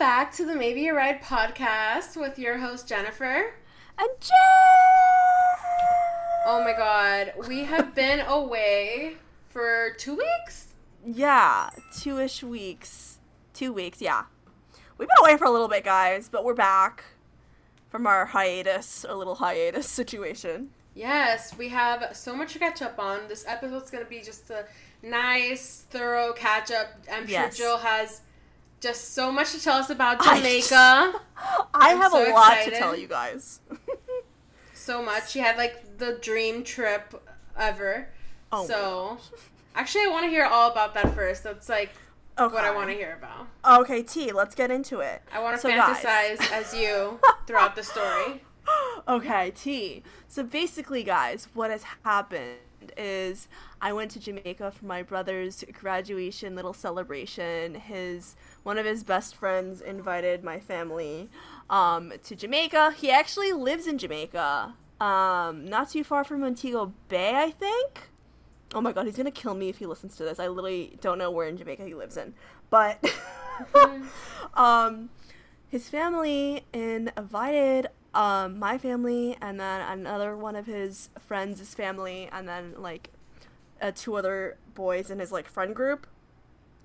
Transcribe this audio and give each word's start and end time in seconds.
back 0.00 0.32
to 0.32 0.46
the 0.46 0.54
Maybe 0.54 0.88
a 0.88 0.94
Ride 0.94 1.20
podcast 1.22 2.18
with 2.18 2.38
your 2.38 2.56
host 2.56 2.88
Jennifer. 2.88 3.52
And 3.98 4.08
Jay! 4.18 4.32
Oh 6.46 6.64
my 6.64 6.72
god, 6.72 7.34
we 7.46 7.64
have 7.64 7.94
been 7.94 8.20
away 8.20 9.16
for 9.50 9.90
two 9.98 10.14
weeks? 10.16 10.68
Yeah, 11.06 11.68
two 12.00 12.18
ish 12.18 12.42
weeks. 12.42 13.18
Two 13.52 13.74
weeks, 13.74 14.00
yeah. 14.00 14.24
We've 14.96 15.06
been 15.08 15.18
away 15.20 15.36
for 15.36 15.44
a 15.44 15.50
little 15.50 15.68
bit, 15.68 15.84
guys, 15.84 16.30
but 16.30 16.44
we're 16.46 16.54
back 16.54 17.04
from 17.90 18.06
our 18.06 18.24
hiatus, 18.26 19.04
a 19.06 19.14
little 19.14 19.34
hiatus 19.34 19.86
situation. 19.90 20.70
Yes, 20.94 21.56
we 21.58 21.68
have 21.68 22.16
so 22.16 22.34
much 22.34 22.54
to 22.54 22.58
catch 22.58 22.80
up 22.80 22.98
on. 22.98 23.28
This 23.28 23.44
episode's 23.46 23.90
going 23.90 24.02
to 24.02 24.08
be 24.08 24.22
just 24.22 24.48
a 24.50 24.64
nice, 25.02 25.84
thorough 25.90 26.32
catch 26.32 26.70
up. 26.70 26.86
I'm 27.12 27.28
Yes. 27.28 27.56
sure 27.56 27.66
Gill 27.66 27.78
has 27.78 28.22
just 28.80 29.14
so 29.14 29.30
much 29.30 29.52
to 29.52 29.60
tell 29.62 29.76
us 29.76 29.90
about 29.90 30.22
Jamaica. 30.22 30.74
I 31.36 31.62
I'm 31.74 31.98
have 31.98 32.12
so 32.12 32.18
a 32.18 32.32
lot 32.32 32.52
excited. 32.52 32.72
to 32.74 32.78
tell 32.78 32.96
you 32.96 33.06
guys. 33.06 33.60
so 34.74 35.02
much. 35.02 35.30
She 35.30 35.38
had 35.40 35.56
like 35.56 35.98
the 35.98 36.18
dream 36.20 36.64
trip 36.64 37.14
ever. 37.58 38.08
Oh 38.52 38.66
so, 38.66 39.18
actually, 39.74 40.04
I 40.04 40.08
want 40.08 40.24
to 40.24 40.30
hear 40.30 40.44
all 40.44 40.70
about 40.70 40.94
that 40.94 41.14
first. 41.14 41.44
That's 41.44 41.68
like 41.68 41.90
okay. 42.38 42.52
what 42.54 42.64
I 42.64 42.74
want 42.74 42.88
to 42.90 42.94
hear 42.94 43.18
about. 43.18 43.80
Okay, 43.82 44.02
T, 44.02 44.32
let's 44.32 44.54
get 44.54 44.70
into 44.70 45.00
it. 45.00 45.22
I 45.32 45.40
want 45.40 45.56
to 45.56 45.60
So, 45.60 45.68
guys. 45.68 45.98
fantasize 45.98 46.50
as 46.52 46.74
you 46.74 47.20
throughout 47.46 47.76
the 47.76 47.82
story. 47.82 48.42
okay, 49.08 49.52
T. 49.54 50.02
So 50.28 50.42
basically, 50.42 51.02
guys, 51.02 51.48
what 51.54 51.70
has 51.70 51.84
happened 52.04 52.58
is 52.96 53.48
I 53.80 53.92
went 53.92 54.10
to 54.12 54.20
Jamaica 54.20 54.70
for 54.72 54.84
my 54.84 55.02
brother's 55.02 55.64
graduation 55.72 56.54
little 56.54 56.72
celebration. 56.72 57.74
His 57.74 58.36
one 58.62 58.78
of 58.78 58.84
his 58.86 59.04
best 59.04 59.34
friends 59.34 59.80
invited 59.80 60.44
my 60.44 60.60
family 60.60 61.28
um, 61.68 62.12
to 62.24 62.36
Jamaica. 62.36 62.94
He 62.98 63.10
actually 63.10 63.52
lives 63.52 63.86
in 63.86 63.98
Jamaica, 63.98 64.74
um, 65.00 65.64
not 65.64 65.90
too 65.90 66.04
far 66.04 66.24
from 66.24 66.40
Montego 66.40 66.92
Bay, 67.08 67.34
I 67.36 67.50
think. 67.50 68.10
Oh 68.74 68.80
my 68.80 68.92
god, 68.92 69.06
he's 69.06 69.16
gonna 69.16 69.30
kill 69.30 69.54
me 69.54 69.68
if 69.68 69.78
he 69.78 69.86
listens 69.86 70.16
to 70.16 70.24
this. 70.24 70.38
I 70.38 70.48
literally 70.48 70.96
don't 71.00 71.18
know 71.18 71.30
where 71.30 71.48
in 71.48 71.56
Jamaica 71.56 71.84
he 71.84 71.94
lives 71.94 72.16
in, 72.16 72.34
but 72.68 73.04
um, 74.54 75.10
his 75.68 75.88
family 75.88 76.64
invited 76.72 77.88
um 78.14 78.58
my 78.58 78.76
family 78.76 79.36
and 79.40 79.60
then 79.60 79.80
another 79.80 80.36
one 80.36 80.56
of 80.56 80.66
his 80.66 81.10
friends' 81.18 81.74
family 81.74 82.28
and 82.32 82.48
then 82.48 82.74
like 82.76 83.10
uh, 83.80 83.92
two 83.94 84.16
other 84.16 84.56
boys 84.74 85.10
in 85.10 85.18
his 85.18 85.32
like 85.32 85.48
friend 85.48 85.74
group. 85.74 86.06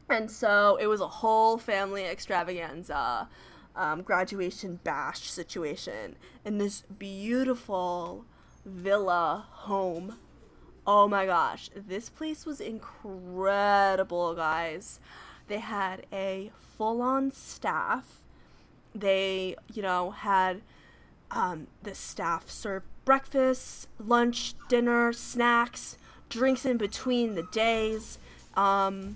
And 0.09 0.29
so 0.29 0.77
it 0.79 0.87
was 0.87 1.01
a 1.01 1.07
whole 1.07 1.57
family 1.57 2.05
extravaganza 2.05 3.27
um, 3.75 4.03
graduation 4.03 4.79
bash 4.83 5.29
situation 5.29 6.15
in 6.45 6.59
this 6.59 6.81
beautiful 6.81 8.25
villa 8.65 9.47
home. 9.49 10.17
Oh 10.87 11.07
my 11.07 11.25
gosh 11.25 11.69
this 11.75 12.09
place 12.09 12.45
was 12.45 12.61
incredible 12.61 14.35
guys. 14.35 14.99
They 15.47 15.59
had 15.59 16.05
a 16.13 16.51
full-on 16.77 17.31
staff. 17.31 18.19
They 18.93 19.55
you 19.73 19.81
know 19.81 20.11
had 20.11 20.61
um, 21.36 21.67
the 21.83 21.94
staff 21.95 22.50
served 22.50 22.86
breakfast 23.05 23.88
lunch 24.00 24.55
dinner 24.67 25.14
snacks 25.14 25.97
drinks 26.30 26.66
in 26.66 26.78
between 26.78 27.36
the 27.36 27.44
days. 27.44 28.17
Um, 28.55 29.16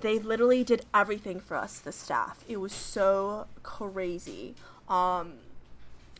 they 0.00 0.18
literally 0.18 0.64
did 0.64 0.84
everything 0.94 1.40
for 1.40 1.56
us 1.56 1.78
the 1.78 1.92
staff. 1.92 2.44
It 2.48 2.58
was 2.58 2.72
so 2.72 3.46
crazy. 3.62 4.54
Um, 4.88 5.34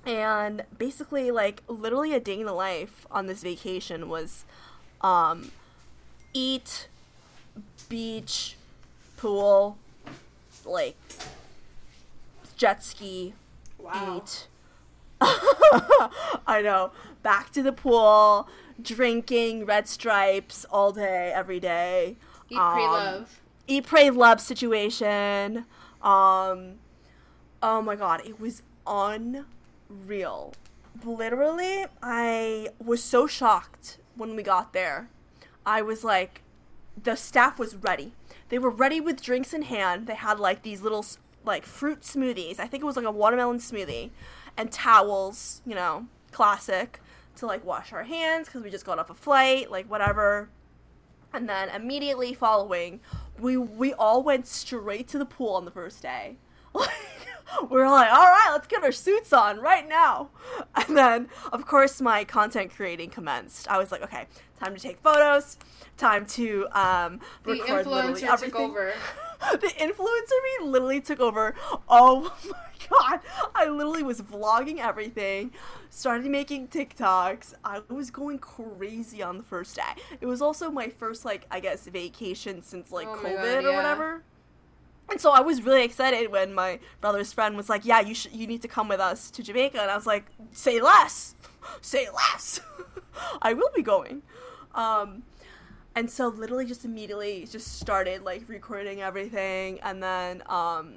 and 0.07 0.65
basically 0.79 1.31
like 1.31 1.63
literally 1.69 2.15
a 2.15 2.21
day 2.21 2.41
in 2.41 2.47
the 2.47 2.53
life 2.53 3.07
on 3.11 3.27
this 3.27 3.43
vacation 3.43 4.09
was 4.09 4.45
um, 5.03 5.51
eat 6.33 6.89
beach 7.89 8.57
pool 9.17 9.77
like 10.65 10.97
jet 12.57 12.83
ski 12.85 13.35
Wow. 13.79 14.19
eat 14.19 14.47
i 16.47 16.61
know. 16.63 16.93
Back 17.23 17.51
to 17.53 17.63
the 17.63 17.73
pool 17.73 18.49
drinking 18.81 19.67
red 19.67 19.87
stripes 19.89 20.65
all 20.71 20.93
day 20.93 21.33
every 21.35 21.61
day. 21.61 22.17
Eat, 22.49 22.57
pray, 22.57 22.85
Um, 22.85 22.91
love. 22.93 23.41
eat 23.67 23.87
pray 23.87 24.11
love 24.11 24.41
situation. 24.41 25.67
Um 26.03 26.77
oh 27.63 27.83
my 27.83 27.95
god 27.97 28.23
it 28.25 28.41
was 28.41 28.63
unreal. 28.87 30.55
Literally 31.05 31.87
i 32.03 32.69
was 32.83 33.03
so 33.03 33.27
shocked 33.27 33.99
when 34.17 34.35
we 34.37 34.43
got 34.43 34.73
there. 34.73 35.09
I 35.67 35.83
was 35.83 36.05
like 36.05 36.43
the 37.03 37.15
staff 37.17 37.59
was 37.59 37.77
ready. 37.77 38.13
They 38.49 38.59
were 38.59 38.71
ready 38.71 39.01
with 39.01 39.23
drinks 39.23 39.53
in 39.55 39.63
hand. 39.63 40.07
They 40.07 40.15
had 40.15 40.41
like 40.41 40.63
these 40.63 40.81
little 40.83 41.05
like 41.45 41.65
fruit 41.65 42.01
smoothies. 42.01 42.59
I 42.59 42.67
think 42.67 42.83
it 42.83 42.87
was 42.87 42.97
like 42.97 43.05
a 43.05 43.11
watermelon 43.13 43.59
smoothie 43.59 44.11
and 44.61 44.71
towels 44.71 45.63
you 45.65 45.75
know 45.75 46.07
classic 46.33 47.01
to 47.37 47.47
like 47.47 47.65
wash 47.65 47.93
our 47.93 48.05
hands 48.05 48.47
because 48.47 48.63
we 48.63 48.71
just 48.71 48.85
got 48.85 48.99
off 48.99 49.11
a 49.11 49.15
flight 49.15 49.71
like 49.71 49.91
whatever 49.91 50.51
and 51.33 51.49
then 51.49 51.69
immediately 51.69 52.35
following, 52.35 53.01
we 53.39 53.57
we 53.57 53.93
all 53.95 54.23
went 54.23 54.47
straight 54.47 55.09
to 55.09 55.19
the 55.19 55.25
pool 55.25 55.55
on 55.55 55.65
the 55.65 55.71
first 55.71 56.03
day. 56.03 56.37
Like 56.75 57.71
we 57.71 57.79
were 57.81 57.89
like, 57.89 58.13
all 58.13 58.27
right, 58.27 58.51
let's 58.53 58.69
get 58.69 58.85
our 58.85 58.93
suits 58.93 59.33
on 59.33 59.59
right 59.59 59.89
now. 59.89 60.31
And 60.77 60.97
then, 60.97 61.29
of 61.53 61.67
course, 61.67 62.01
my 62.01 62.23
content 62.23 62.71
creating 62.75 63.11
commenced. 63.11 63.67
I 63.67 63.77
was 63.77 63.91
like, 63.91 64.03
okay, 64.03 64.27
time 64.61 64.73
to 64.77 64.81
take 64.81 64.99
photos, 65.01 65.59
time 65.97 66.27
to 66.27 66.69
um, 66.71 67.19
The 67.43 67.53
record 67.55 67.87
literally 67.87 68.13
influencer 68.13 68.21
took 68.21 68.31
everything. 68.31 68.61
over. 68.71 68.93
the 69.53 69.69
influencer 69.69 70.63
me 70.63 70.69
literally 70.69 71.01
took 71.01 71.21
over. 71.21 71.55
Oh 71.89 72.35
my 72.51 72.89
god. 72.89 73.21
I 73.55 73.69
literally 73.69 74.03
was 74.03 74.21
vlogging 74.21 74.79
everything, 74.79 75.53
started 75.89 76.31
making 76.31 76.69
TikToks. 76.69 77.55
I 77.65 77.81
was 77.89 78.11
going 78.11 78.39
crazy 78.39 79.23
on 79.23 79.37
the 79.39 79.43
first 79.43 79.77
day. 79.77 80.03
It 80.21 80.27
was 80.27 80.43
also 80.43 80.71
my 80.71 80.89
first 80.89 81.25
like 81.25 81.47
I 81.51 81.61
guess 81.61 81.87
vacation 81.87 82.63
since 82.63 82.91
like 82.91 83.09
Oh 83.09 83.17
COVID 83.17 83.35
God, 83.37 83.65
or 83.65 83.71
yeah. 83.71 83.77
whatever. 83.77 84.23
And 85.11 85.21
so 85.21 85.33
I 85.33 85.41
was 85.41 85.63
really 85.63 85.83
excited 85.85 86.31
when 86.31 86.55
my 86.55 86.79
brother's 87.01 87.33
friend 87.33 87.57
was 87.57 87.69
like, 87.69 87.85
"Yeah, 87.85 88.01
you 88.01 88.15
should 88.15 88.33
you 88.33 88.47
need 88.47 88.63
to 88.63 88.69
come 88.69 88.89
with 88.89 89.01
us 89.01 89.31
to 89.33 89.43
Jamaica." 89.43 89.81
And 89.81 89.91
I 89.91 89.97
was 89.97 90.07
like, 90.07 90.27
"Say 90.53 90.81
less. 90.81 91.35
Say 91.81 92.07
less. 92.11 92.61
I 93.43 93.55
will 93.55 93.71
be 93.75 93.83
going." 93.83 94.23
Um 94.75 95.25
and 96.01 96.11
so 96.11 96.29
literally 96.29 96.65
just 96.65 96.87
immediately 96.87 97.47
just 97.53 97.79
started 97.79 98.23
like 98.23 98.49
recording 98.49 99.03
everything. 99.03 99.79
And 99.83 100.03
then 100.03 100.43
um 100.47 100.95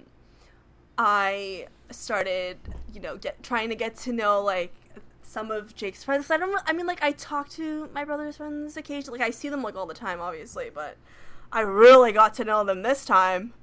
i 0.97 1.67
started 1.91 2.57
you 2.93 3.01
know 3.01 3.17
get 3.17 3.43
trying 3.43 3.67
to 3.67 3.75
get 3.75 3.97
to 3.97 4.13
know 4.13 4.41
like 4.41 4.73
some 5.21 5.51
of 5.51 5.75
jake's 5.75 6.05
friends. 6.05 6.31
I 6.31 6.37
don't 6.37 6.57
i 6.65 6.71
mean 6.71 6.87
like 6.87 7.03
i 7.03 7.11
talk 7.11 7.49
to 7.49 7.89
my 7.93 8.05
brother's 8.05 8.37
friends 8.37 8.77
occasionally. 8.77 9.19
Like 9.19 9.27
i 9.27 9.31
see 9.31 9.49
them 9.49 9.61
like 9.61 9.75
all 9.75 9.85
the 9.85 9.93
time 9.93 10.21
obviously 10.21 10.71
but 10.73 10.95
i 11.51 11.59
really 11.59 12.13
got 12.13 12.33
to 12.35 12.45
know 12.45 12.63
them 12.63 12.81
this 12.81 13.03
time. 13.03 13.53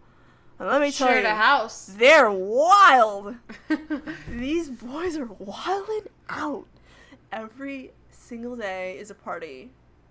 And 0.58 0.68
let 0.68 0.82
me 0.82 0.92
tell 0.92 1.08
Shared 1.08 1.24
you 1.24 1.30
a 1.30 1.34
house. 1.34 1.86
they're 1.86 2.30
wild. 2.30 3.36
These 4.28 4.68
boys 4.68 5.16
are 5.16 5.30
wilding 5.38 6.08
out. 6.28 6.66
Every 7.32 7.92
single 8.10 8.56
day 8.56 8.98
is 8.98 9.10
a 9.10 9.14
party 9.14 9.70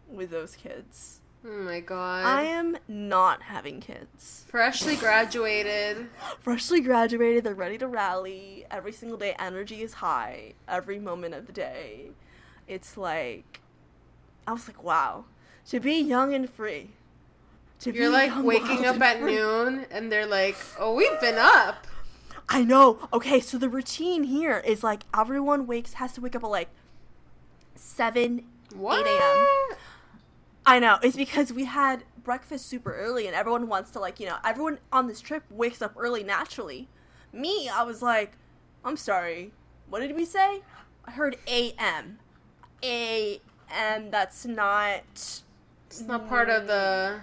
with 0.10 0.32
those 0.32 0.56
kids 0.56 1.20
oh 1.46 1.50
my 1.64 1.80
god. 1.80 2.26
I 2.26 2.44
am 2.44 2.78
not 2.88 3.44
having 3.44 3.80
kids. 3.80 4.46
Freshly 4.48 4.96
graduated. 4.96 6.08
Freshly 6.40 6.82
graduated, 6.82 7.44
they're 7.44 7.54
ready 7.54 7.78
to 7.78 7.88
rally. 7.88 8.66
Every 8.70 8.92
single 8.92 9.18
day, 9.18 9.36
energy 9.40 9.82
is 9.82 9.96
high. 9.96 10.54
Every 10.68 11.00
moment 11.00 11.34
of 11.34 11.48
the 11.48 11.54
day. 11.54 12.12
It's 12.68 12.98
like, 12.98 13.62
I 14.46 14.54
was 14.54 14.68
like, 14.68 14.84
wow. 14.84 15.26
To 15.70 15.80
be 15.80 15.94
young 15.94 16.34
and 16.34 16.50
free. 16.50 16.92
To 17.82 17.94
You're 17.94 18.10
like 18.10 18.30
young, 18.30 18.44
waking 18.46 18.86
up 18.86 19.00
at 19.02 19.20
free. 19.20 19.36
noon 19.36 19.86
and 19.92 20.12
they're 20.12 20.28
like, 20.28 20.58
oh, 20.80 20.94
we've 20.96 21.20
been 21.22 21.38
up. 21.38 21.88
I 22.50 22.64
know. 22.64 23.08
Okay, 23.14 23.40
so 23.40 23.58
the 23.58 23.70
routine 23.70 24.24
here 24.24 24.58
is 24.66 24.84
like 24.84 25.04
everyone 25.16 25.68
wakes, 25.68 25.94
has 25.94 26.14
to 26.14 26.22
wake 26.22 26.36
up 26.36 26.44
at 26.44 26.50
like 26.50 26.70
7, 27.76 28.44
What? 28.76 29.06
8 29.06 29.10
a.m. 29.10 29.78
I 30.66 30.80
know. 30.80 30.98
It's 31.02 31.16
because 31.16 31.52
we 31.52 31.66
had 31.66 32.04
breakfast 32.24 32.68
super 32.68 32.94
early 32.96 33.26
and 33.28 33.36
everyone 33.36 33.68
wants 33.68 33.92
to 33.92 34.00
like, 34.00 34.20
you 34.20 34.28
know, 34.28 34.38
everyone 34.46 34.80
on 34.92 35.08
this 35.08 35.22
trip 35.22 35.44
wakes 35.50 35.82
up 35.82 35.94
early 35.98 36.24
naturally. 36.24 36.88
Me, 37.34 37.70
I 37.70 37.84
was 37.84 38.02
like, 38.02 38.34
I'm 38.84 38.98
sorry. 38.98 39.52
What 39.90 40.02
did 40.02 40.16
we 40.16 40.26
say? 40.26 40.62
I 41.06 41.12
heard 41.12 41.38
AM. 41.48 42.20
AM, 42.84 44.12
that's 44.12 44.46
not 44.46 45.02
It's 45.88 46.02
not 46.02 46.28
part 46.28 46.50
of 46.50 46.68
the 46.68 47.20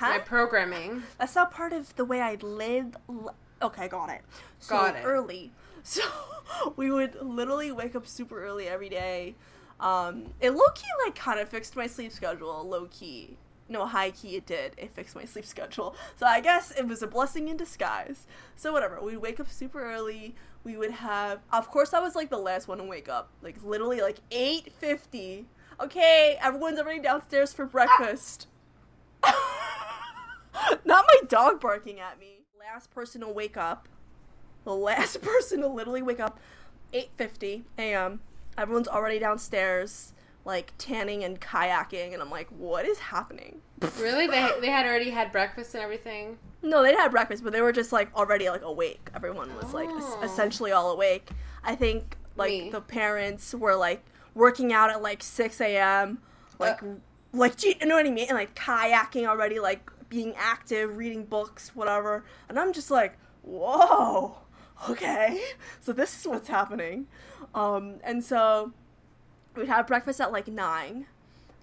my 0.00 0.18
programming. 0.18 1.02
That's 1.18 1.34
not 1.34 1.50
part 1.50 1.72
of 1.72 1.94
the 1.96 2.04
way 2.04 2.20
I 2.20 2.34
live. 2.40 2.96
Okay, 3.62 3.88
got 3.88 4.10
it. 4.10 4.20
So 4.58 4.74
Got 4.76 4.96
it. 4.96 5.02
early. 5.04 5.52
So 5.88 6.02
we 6.74 6.90
would 6.90 7.14
literally 7.22 7.70
wake 7.70 7.94
up 7.94 8.08
super 8.08 8.42
early 8.44 8.66
every 8.66 8.88
day. 8.88 9.36
Um, 9.78 10.32
it 10.40 10.50
low 10.50 10.68
key 10.74 10.86
like 11.04 11.14
kind 11.14 11.38
of 11.38 11.48
fixed 11.48 11.76
my 11.76 11.86
sleep 11.86 12.12
schedule. 12.12 12.66
Low 12.66 12.86
key, 12.86 13.36
no 13.68 13.86
high 13.86 14.10
key, 14.10 14.36
it 14.36 14.46
did. 14.46 14.72
It 14.76 14.92
fixed 14.92 15.14
my 15.14 15.24
sleep 15.32 15.44
schedule. 15.44 15.94
So 16.16 16.26
I 16.26 16.40
guess 16.40 16.70
it 16.70 16.86
was 16.86 17.02
a 17.02 17.06
blessing 17.06 17.48
in 17.48 17.56
disguise. 17.56 18.26
So 18.54 18.72
whatever. 18.72 19.00
We'd 19.02 19.18
wake 19.18 19.40
up 19.40 19.50
super 19.50 19.82
early. 19.84 20.34
We 20.64 20.76
would 20.76 20.92
have. 20.92 21.40
Of 21.52 21.70
course, 21.70 21.94
I 21.94 22.00
was 22.00 22.14
like 22.14 22.30
the 22.30 22.38
last 22.38 22.68
one 22.68 22.78
to 22.78 22.84
wake 22.84 23.08
up. 23.08 23.30
Like 23.42 23.62
literally 23.62 24.00
like 24.00 24.18
eight 24.30 24.72
fifty. 24.78 25.46
Okay, 25.78 26.38
everyone's 26.40 26.78
already 26.78 27.00
downstairs 27.00 27.52
for 27.52 27.66
breakfast. 27.66 28.46
Not 30.84 31.04
my 31.06 31.20
dog 31.28 31.60
barking 31.60 32.00
at 32.00 32.18
me. 32.18 32.44
Last 32.58 32.90
person 32.90 33.20
to 33.20 33.28
wake 33.28 33.56
up. 33.56 33.88
The 34.64 34.74
last 34.74 35.20
person 35.22 35.60
to 35.60 35.68
literally 35.68 36.02
wake 36.02 36.20
up 36.20 36.38
8:50 36.92 37.64
a.m. 37.78 38.20
Everyone's 38.58 38.88
already 38.88 39.18
downstairs 39.18 40.12
like 40.44 40.72
tanning 40.78 41.24
and 41.24 41.40
kayaking 41.40 42.12
and 42.12 42.22
I'm 42.22 42.30
like, 42.30 42.48
"What 42.50 42.84
is 42.86 42.98
happening?" 42.98 43.60
Really? 44.00 44.26
They 44.26 44.48
they 44.60 44.70
had 44.70 44.86
already 44.86 45.10
had 45.10 45.32
breakfast 45.32 45.74
and 45.74 45.82
everything. 45.82 46.38
No, 46.62 46.82
they 46.82 46.94
had 46.94 47.10
breakfast, 47.10 47.44
but 47.44 47.52
they 47.52 47.60
were 47.60 47.72
just 47.72 47.92
like 47.92 48.14
already 48.14 48.48
like 48.48 48.62
awake. 48.62 49.10
Everyone 49.14 49.54
was 49.56 49.74
like 49.74 49.88
es- 49.90 49.94
Oh. 50.04 50.20
essentially 50.22 50.72
all 50.72 50.90
awake. 50.90 51.28
I 51.64 51.74
think 51.74 52.16
like 52.36 52.50
Me. 52.50 52.70
the 52.70 52.80
parents 52.80 53.54
were 53.54 53.74
like 53.74 54.04
working 54.34 54.72
out 54.72 54.90
at 54.90 55.02
like 55.02 55.22
6 55.22 55.60
a.m. 55.60 56.18
Like, 56.58 56.82
Uh. 56.82 56.86
like 57.32 57.56
do 57.56 57.68
you 57.68 57.86
know 57.86 57.96
what 57.96 58.06
I 58.06 58.10
mean? 58.10 58.26
And 58.28 58.36
like 58.38 58.54
kayaking 58.54 59.26
already, 59.26 59.58
like 59.60 59.90
being 60.08 60.34
active, 60.36 60.96
reading 60.96 61.24
books, 61.24 61.74
whatever. 61.74 62.24
And 62.48 62.58
I'm 62.58 62.72
just 62.72 62.90
like, 62.90 63.18
whoa, 63.42 64.36
okay. 64.90 65.40
So 65.80 65.92
this 65.92 66.18
is 66.20 66.26
what's 66.26 66.48
happening. 66.48 67.06
Um, 67.54 67.96
and 68.04 68.22
so 68.22 68.72
we'd 69.54 69.68
have 69.68 69.86
breakfast 69.86 70.20
at 70.20 70.32
like 70.32 70.48
nine, 70.48 71.06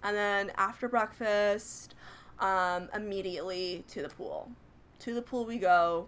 and 0.04 0.16
then 0.16 0.52
after 0.58 0.88
breakfast, 0.88 1.96
um, 2.40 2.90
immediately 2.94 3.84
to 3.90 4.02
the 4.02 4.10
pool. 4.10 4.52
To 5.00 5.14
the 5.14 5.22
pool 5.22 5.46
we 5.46 5.58
go. 5.58 6.08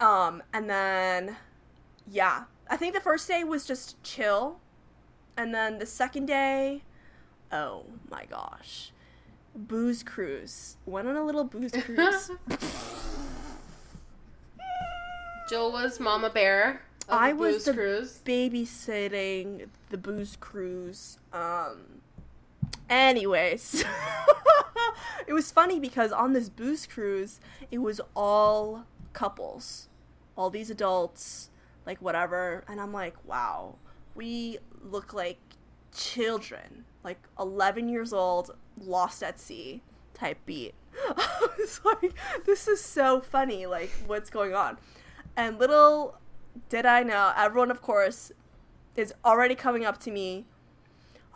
Um, 0.00 0.42
and 0.52 0.70
then, 0.70 1.36
yeah, 2.06 2.44
I 2.70 2.76
think 2.76 2.94
the 2.94 3.00
first 3.00 3.26
day 3.26 3.44
was 3.44 3.64
just 3.64 4.02
chill, 4.02 4.60
and 5.36 5.54
then 5.54 5.78
the 5.78 5.86
second 5.86 6.26
day, 6.26 6.82
oh 7.50 7.84
my 8.10 8.24
gosh, 8.24 8.92
booze 9.54 10.02
cruise. 10.02 10.76
Went 10.86 11.08
on 11.08 11.16
a 11.16 11.24
little 11.24 11.44
booze 11.44 11.72
cruise. 11.84 12.30
Gill 15.48 15.72
was 15.72 15.98
Mama 15.98 16.30
Bear. 16.30 16.82
Of 17.08 17.14
I 17.14 17.30
the 17.32 17.36
was 17.36 17.64
the- 17.64 17.72
Cruise. 17.74 18.20
babysitting 18.24 19.68
the 19.90 19.96
booze 19.98 20.36
cruise. 20.38 21.18
Um 21.32 22.02
anyways. 22.90 23.84
it 25.26 25.32
was 25.32 25.50
funny 25.50 25.78
because 25.80 26.12
on 26.12 26.32
this 26.32 26.48
booze 26.48 26.86
cruise, 26.86 27.40
it 27.70 27.78
was 27.78 28.00
all 28.14 28.84
couples. 29.12 29.88
All 30.36 30.50
these 30.50 30.70
adults, 30.70 31.50
like 31.86 32.00
whatever, 32.00 32.64
and 32.68 32.80
I'm 32.80 32.92
like, 32.92 33.16
wow, 33.26 33.74
we 34.14 34.58
look 34.82 35.12
like 35.12 35.38
children. 35.94 36.84
Like 37.02 37.18
11 37.38 37.88
years 37.88 38.12
old, 38.12 38.54
lost 38.80 39.22
at 39.22 39.40
sea 39.40 39.82
type 40.14 40.38
beat. 40.46 40.74
I 41.16 41.48
was 41.58 41.80
like, 41.84 42.14
this 42.44 42.68
is 42.68 42.80
so 42.80 43.20
funny. 43.20 43.66
Like, 43.66 43.90
what's 44.06 44.30
going 44.30 44.54
on? 44.54 44.78
And 45.38 45.56
little 45.60 46.18
did 46.68 46.84
I 46.84 47.04
know, 47.04 47.32
everyone, 47.36 47.70
of 47.70 47.80
course, 47.80 48.32
is 48.96 49.14
already 49.24 49.54
coming 49.54 49.84
up 49.84 49.98
to 50.00 50.10
me. 50.10 50.46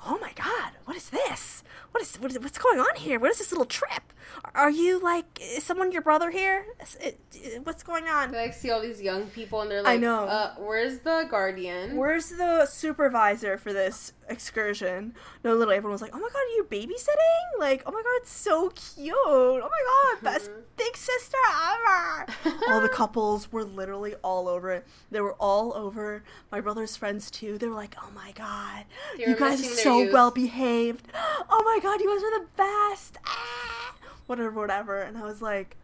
Oh 0.04 0.18
my 0.20 0.32
god, 0.34 0.72
what 0.84 0.96
is 0.96 1.10
this? 1.10 1.62
What 1.92 2.02
is, 2.02 2.16
what 2.16 2.32
is 2.32 2.38
what's 2.40 2.58
going 2.58 2.80
on 2.80 2.96
here? 2.96 3.20
What 3.20 3.30
is 3.30 3.38
this 3.38 3.52
little 3.52 3.64
trip? 3.64 4.12
Are 4.56 4.70
you 4.70 4.98
like 4.98 5.38
is 5.40 5.62
someone 5.62 5.92
your 5.92 6.02
brother 6.02 6.30
here? 6.30 6.66
Is 6.82 6.96
it- 7.00 7.60
what's 7.64 7.84
going 7.84 8.08
on? 8.08 8.32
They 8.32 8.38
like 8.38 8.54
see 8.54 8.70
all 8.72 8.80
these 8.80 9.00
young 9.00 9.26
people 9.28 9.60
and 9.60 9.70
they're 9.70 9.82
like, 9.82 9.92
I 9.92 9.96
know. 9.98 10.24
Uh, 10.24 10.54
where's 10.58 10.98
the 11.00 11.28
guardian? 11.30 11.96
Where's 11.96 12.30
the 12.30 12.66
supervisor 12.66 13.56
for 13.56 13.72
this 13.72 14.12
excursion? 14.32 15.14
No, 15.44 15.52
literally, 15.54 15.76
everyone 15.76 15.92
was 15.92 16.02
like, 16.02 16.14
"Oh 16.14 16.18
my 16.18 16.28
god, 16.28 16.38
are 16.38 16.56
you 16.56 16.66
babysitting? 16.70 17.60
Like, 17.60 17.82
oh 17.86 17.92
my 17.92 18.02
god, 18.02 18.16
it's 18.22 18.32
so 18.32 18.70
cute! 18.70 19.14
Oh 19.16 19.60
my 19.70 20.18
god, 20.18 20.24
best 20.24 20.50
big 20.76 20.96
sister 20.96 21.36
ever!" 21.74 22.26
all 22.68 22.80
the 22.80 22.88
couples 22.92 23.52
were 23.52 23.62
literally 23.64 24.14
all 24.24 24.48
over 24.48 24.72
it. 24.72 24.86
They 25.10 25.20
were 25.20 25.34
all 25.34 25.72
over 25.74 26.24
my 26.50 26.60
brother's 26.60 26.96
friends 26.96 27.30
too. 27.30 27.58
They 27.58 27.68
were 27.68 27.74
like, 27.76 27.94
"Oh 28.02 28.10
my 28.14 28.32
god, 28.32 28.86
They 29.16 29.26
you 29.26 29.36
guys 29.36 29.60
are 29.60 29.64
so 29.64 30.00
youth. 30.00 30.12
well 30.12 30.30
behaved! 30.32 31.06
Oh 31.48 31.62
my 31.64 31.78
god, 31.82 32.00
you 32.00 32.08
guys 32.12 32.24
are 32.24 32.40
the 32.40 32.46
best!" 32.56 33.18
Ah! 33.26 33.94
Whatever, 34.26 34.50
whatever. 34.52 34.98
And 35.00 35.16
I 35.18 35.22
was 35.22 35.42
like, 35.42 35.76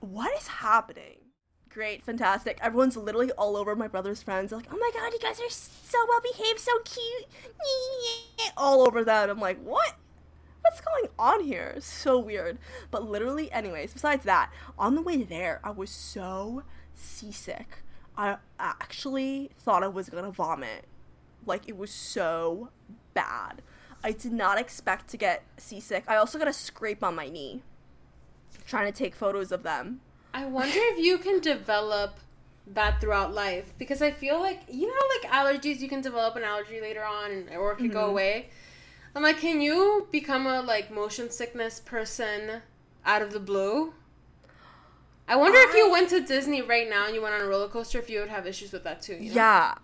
"What 0.00 0.36
is 0.36 0.48
happening?" 0.48 1.16
Great, 1.72 2.02
fantastic. 2.02 2.58
Everyone's 2.60 2.96
literally 2.96 3.30
all 3.32 3.56
over 3.56 3.76
my 3.76 3.86
brother's 3.86 4.22
friends. 4.22 4.50
They're 4.50 4.58
like, 4.58 4.72
oh 4.72 4.76
my 4.76 4.90
god, 4.92 5.12
you 5.12 5.20
guys 5.20 5.40
are 5.40 5.48
so 5.48 5.98
well 6.08 6.20
behaved, 6.20 6.58
so 6.58 6.72
cute. 6.84 7.26
All 8.56 8.82
over 8.82 9.04
that. 9.04 9.30
I'm 9.30 9.38
like, 9.38 9.62
what? 9.62 9.94
What's 10.62 10.80
going 10.80 11.06
on 11.16 11.44
here? 11.44 11.76
So 11.78 12.18
weird. 12.18 12.58
But 12.90 13.08
literally, 13.08 13.52
anyways, 13.52 13.92
besides 13.92 14.24
that, 14.24 14.50
on 14.78 14.96
the 14.96 15.02
way 15.02 15.22
there, 15.22 15.60
I 15.62 15.70
was 15.70 15.90
so 15.90 16.64
seasick. 16.94 17.82
I 18.16 18.38
actually 18.58 19.50
thought 19.56 19.84
I 19.84 19.88
was 19.88 20.10
gonna 20.10 20.32
vomit. 20.32 20.86
Like, 21.46 21.68
it 21.68 21.76
was 21.76 21.92
so 21.92 22.70
bad. 23.14 23.62
I 24.02 24.10
did 24.10 24.32
not 24.32 24.58
expect 24.58 25.08
to 25.10 25.16
get 25.16 25.44
seasick. 25.56 26.04
I 26.08 26.16
also 26.16 26.38
got 26.38 26.48
a 26.48 26.52
scrape 26.52 27.04
on 27.04 27.14
my 27.14 27.28
knee 27.28 27.62
trying 28.66 28.86
to 28.86 28.96
take 28.96 29.14
photos 29.14 29.52
of 29.52 29.62
them. 29.62 30.00
I 30.32 30.46
wonder 30.46 30.72
if 30.76 30.98
you 30.98 31.18
can 31.18 31.40
develop 31.40 32.18
that 32.66 33.00
throughout 33.00 33.34
life 33.34 33.72
because 33.78 34.00
I 34.00 34.12
feel 34.12 34.38
like 34.38 34.60
you 34.68 34.86
know 34.86 34.94
how 34.94 35.30
like 35.40 35.46
allergies 35.56 35.80
you 35.80 35.88
can 35.88 36.00
develop 36.00 36.36
an 36.36 36.44
allergy 36.44 36.80
later 36.80 37.04
on 37.04 37.48
or 37.56 37.72
it 37.72 37.78
can 37.78 37.88
go 37.88 38.06
Mhm. 38.06 38.10
away. 38.10 38.50
I'm 39.14 39.22
like, 39.24 39.38
can 39.38 39.60
you 39.60 40.06
become 40.12 40.46
a 40.46 40.60
like 40.62 40.90
motion 40.90 41.30
sickness 41.30 41.80
person 41.80 42.62
out 43.04 43.22
of 43.22 43.32
the 43.32 43.40
blue? 43.40 43.92
I 45.26 45.36
wonder 45.36 45.58
if 45.60 45.74
you 45.74 45.90
went 45.90 46.10
to 46.10 46.20
Disney 46.20 46.62
right 46.62 46.88
now 46.88 47.06
and 47.06 47.14
you 47.14 47.22
went 47.22 47.34
on 47.34 47.40
a 47.40 47.46
roller 47.46 47.68
coaster, 47.68 47.98
if 47.98 48.08
you 48.10 48.20
would 48.20 48.28
have 48.30 48.46
issues 48.46 48.72
with 48.72 48.84
that 48.84 49.02
too. 49.02 49.14
You 49.14 49.30
know? 49.30 49.34
Yeah, 49.36 49.74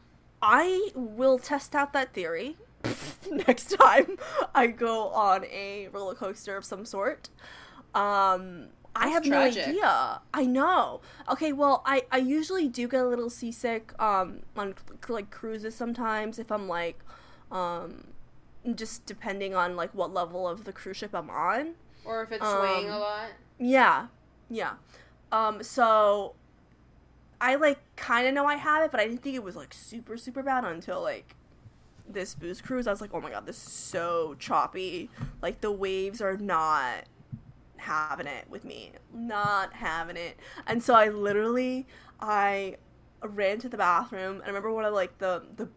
I 0.43 0.91
will 0.95 1.39
test 1.39 1.75
out 1.75 1.93
that 1.93 2.13
theory 2.13 2.57
next 3.31 3.71
time 3.79 4.17
I 4.55 4.69
go 4.69 5.09
on 5.09 5.45
a 5.47 5.89
roller 5.93 6.15
coaster 6.15 6.57
of 6.57 6.65
some 6.65 6.85
sort. 6.85 7.29
Um, 7.95 8.69
I 9.03 9.09
have 9.09 9.23
tragic. 9.25 9.67
no 9.67 9.71
idea. 9.73 10.21
I 10.35 10.45
know. 10.47 11.01
Okay, 11.31 11.53
well, 11.53 11.83
I 11.87 12.05
I 12.11 12.19
usually 12.19 12.69
do 12.69 12.89
get 12.89 13.01
a 13.01 13.07
little 13.09 13.31
seasick 13.31 13.93
um 14.01 14.41
on 14.57 14.75
like 15.09 15.31
cruises 15.31 15.75
sometimes 15.75 16.39
if 16.39 16.51
I'm 16.51 16.69
like 16.69 16.99
um 17.53 18.09
just 18.75 19.07
depending 19.07 19.55
on 19.55 19.77
like 19.77 19.95
what 19.95 20.13
level 20.13 20.49
of 20.49 20.65
the 20.65 20.73
cruise 20.73 20.97
ship 20.97 21.15
I'm 21.15 21.31
on. 21.31 21.75
Or 22.05 22.23
if 22.23 22.33
it's 22.33 22.45
swaying 22.45 22.89
a 22.89 22.95
Um, 22.95 23.01
lot. 23.01 23.29
Yeah. 23.59 24.07
Yeah. 24.51 24.75
Um 25.33 25.63
so 25.63 26.35
I 27.41 27.55
like 27.57 27.79
kind 27.97 28.27
of 28.27 28.35
know 28.35 28.47
I 28.47 28.57
have 28.57 28.83
it, 28.85 28.91
but 28.91 28.99
I 29.01 29.07
didn't 29.07 29.23
think 29.23 29.37
it 29.37 29.43
was 29.45 29.57
like 29.57 29.73
super 29.75 30.17
super 30.17 30.43
bad 30.43 30.65
until 30.65 31.03
like 31.03 31.35
this 32.09 32.35
booze 32.35 32.61
cruise. 32.61 32.87
I 32.87 32.91
was 32.93 33.01
like, 33.01 33.11
"Oh 33.13 33.21
my 33.21 33.31
god, 33.31 33.47
this 33.47 33.57
is 33.57 33.73
so 33.73 34.37
choppy. 34.39 35.11
Like 35.43 35.61
the 35.61 35.73
waves 35.73 36.21
are 36.21 36.37
not 36.37 37.05
having 37.79 38.27
it 38.27 38.47
with 38.49 38.65
me. 38.65 38.93
Not 39.13 39.75
having 39.75 40.17
it." 40.17 40.39
And 40.67 40.83
so 40.83 40.95
I 40.95 41.09
literally 41.09 41.87
I 42.21 42.77
ran 43.23 43.59
to 43.59 43.69
the 43.69 43.77
bathroom 43.77 44.37
and 44.37 44.45
I 44.45 44.49
remember 44.49 44.73
one 44.73 44.85
of 44.85 44.95
like 44.95 45.19
the 45.19 45.45
the 45.57 45.69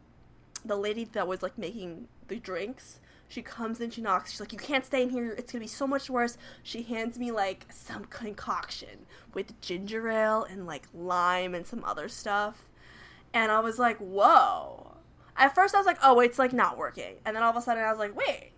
the 0.63 0.75
lady 0.75 1.05
that 1.05 1.27
was 1.27 1.41
like 1.41 1.57
making 1.57 2.07
the 2.27 2.37
drinks 2.37 2.99
she 3.27 3.41
comes 3.41 3.79
in 3.79 3.89
she 3.89 4.01
knocks 4.01 4.31
she's 4.31 4.39
like 4.39 4.51
you 4.51 4.57
can't 4.57 4.85
stay 4.85 5.03
in 5.03 5.09
here 5.09 5.33
it's 5.37 5.51
gonna 5.51 5.63
be 5.63 5.67
so 5.67 5.87
much 5.87 6.09
worse 6.09 6.37
she 6.63 6.81
hands 6.83 7.17
me 7.17 7.31
like 7.31 7.65
some 7.71 8.05
concoction 8.05 9.05
with 9.33 9.59
ginger 9.61 10.09
ale 10.09 10.43
and 10.49 10.65
like 10.65 10.87
lime 10.93 11.55
and 11.55 11.65
some 11.65 11.83
other 11.85 12.09
stuff 12.09 12.69
and 13.33 13.51
i 13.51 13.59
was 13.59 13.79
like 13.79 13.97
whoa 13.99 14.95
at 15.37 15.53
first 15.55 15.73
i 15.73 15.77
was 15.77 15.85
like 15.85 15.99
oh 16.03 16.19
it's 16.19 16.39
like 16.39 16.51
not 16.51 16.77
working 16.77 17.15
and 17.25 17.35
then 17.35 17.43
all 17.43 17.51
of 17.51 17.55
a 17.55 17.61
sudden 17.61 17.83
i 17.83 17.89
was 17.89 17.99
like 17.99 18.15
wait 18.15 18.51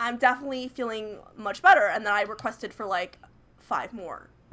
i'm 0.00 0.16
definitely 0.16 0.66
feeling 0.66 1.18
much 1.36 1.62
better 1.62 1.86
and 1.86 2.04
then 2.04 2.12
i 2.12 2.22
requested 2.22 2.74
for 2.74 2.86
like 2.86 3.18
five 3.58 3.92
more 3.92 4.30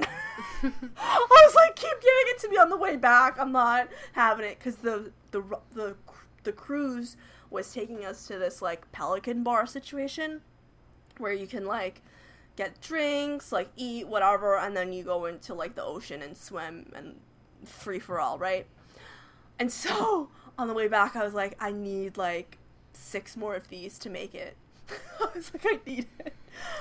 I 0.62 1.26
was 1.30 1.54
like, 1.54 1.74
keep 1.74 1.90
giving 1.90 2.24
it 2.26 2.38
to 2.40 2.48
me 2.48 2.56
on 2.56 2.70
the 2.70 2.76
way 2.76 2.96
back. 2.96 3.38
I'm 3.38 3.52
not 3.52 3.88
having 4.12 4.44
it 4.46 4.58
because 4.58 4.76
the 4.76 5.10
the 5.32 5.42
the 5.72 5.96
the 6.44 6.52
cruise 6.52 7.16
was 7.50 7.72
taking 7.72 8.04
us 8.04 8.26
to 8.28 8.38
this 8.38 8.62
like 8.62 8.90
Pelican 8.92 9.42
bar 9.42 9.66
situation 9.66 10.42
where 11.18 11.32
you 11.32 11.46
can 11.46 11.66
like 11.66 12.02
get 12.56 12.80
drinks, 12.80 13.52
like 13.52 13.70
eat 13.76 14.08
whatever, 14.08 14.58
and 14.58 14.76
then 14.76 14.92
you 14.92 15.02
go 15.02 15.26
into 15.26 15.54
like 15.54 15.74
the 15.74 15.84
ocean 15.84 16.22
and 16.22 16.36
swim 16.36 16.92
and 16.94 17.16
free 17.64 17.98
for 17.98 18.20
all, 18.20 18.38
right? 18.38 18.66
And 19.58 19.72
so 19.72 20.30
on 20.58 20.68
the 20.68 20.74
way 20.74 20.88
back, 20.88 21.16
I 21.16 21.24
was 21.24 21.34
like, 21.34 21.56
I 21.60 21.72
need 21.72 22.16
like 22.16 22.58
six 22.92 23.36
more 23.36 23.54
of 23.54 23.68
these 23.68 23.98
to 24.00 24.10
make 24.10 24.34
it. 24.34 24.56
I 25.20 25.28
was 25.34 25.52
like, 25.52 25.64
I 25.66 25.78
need 25.88 26.06
it. 26.20 26.34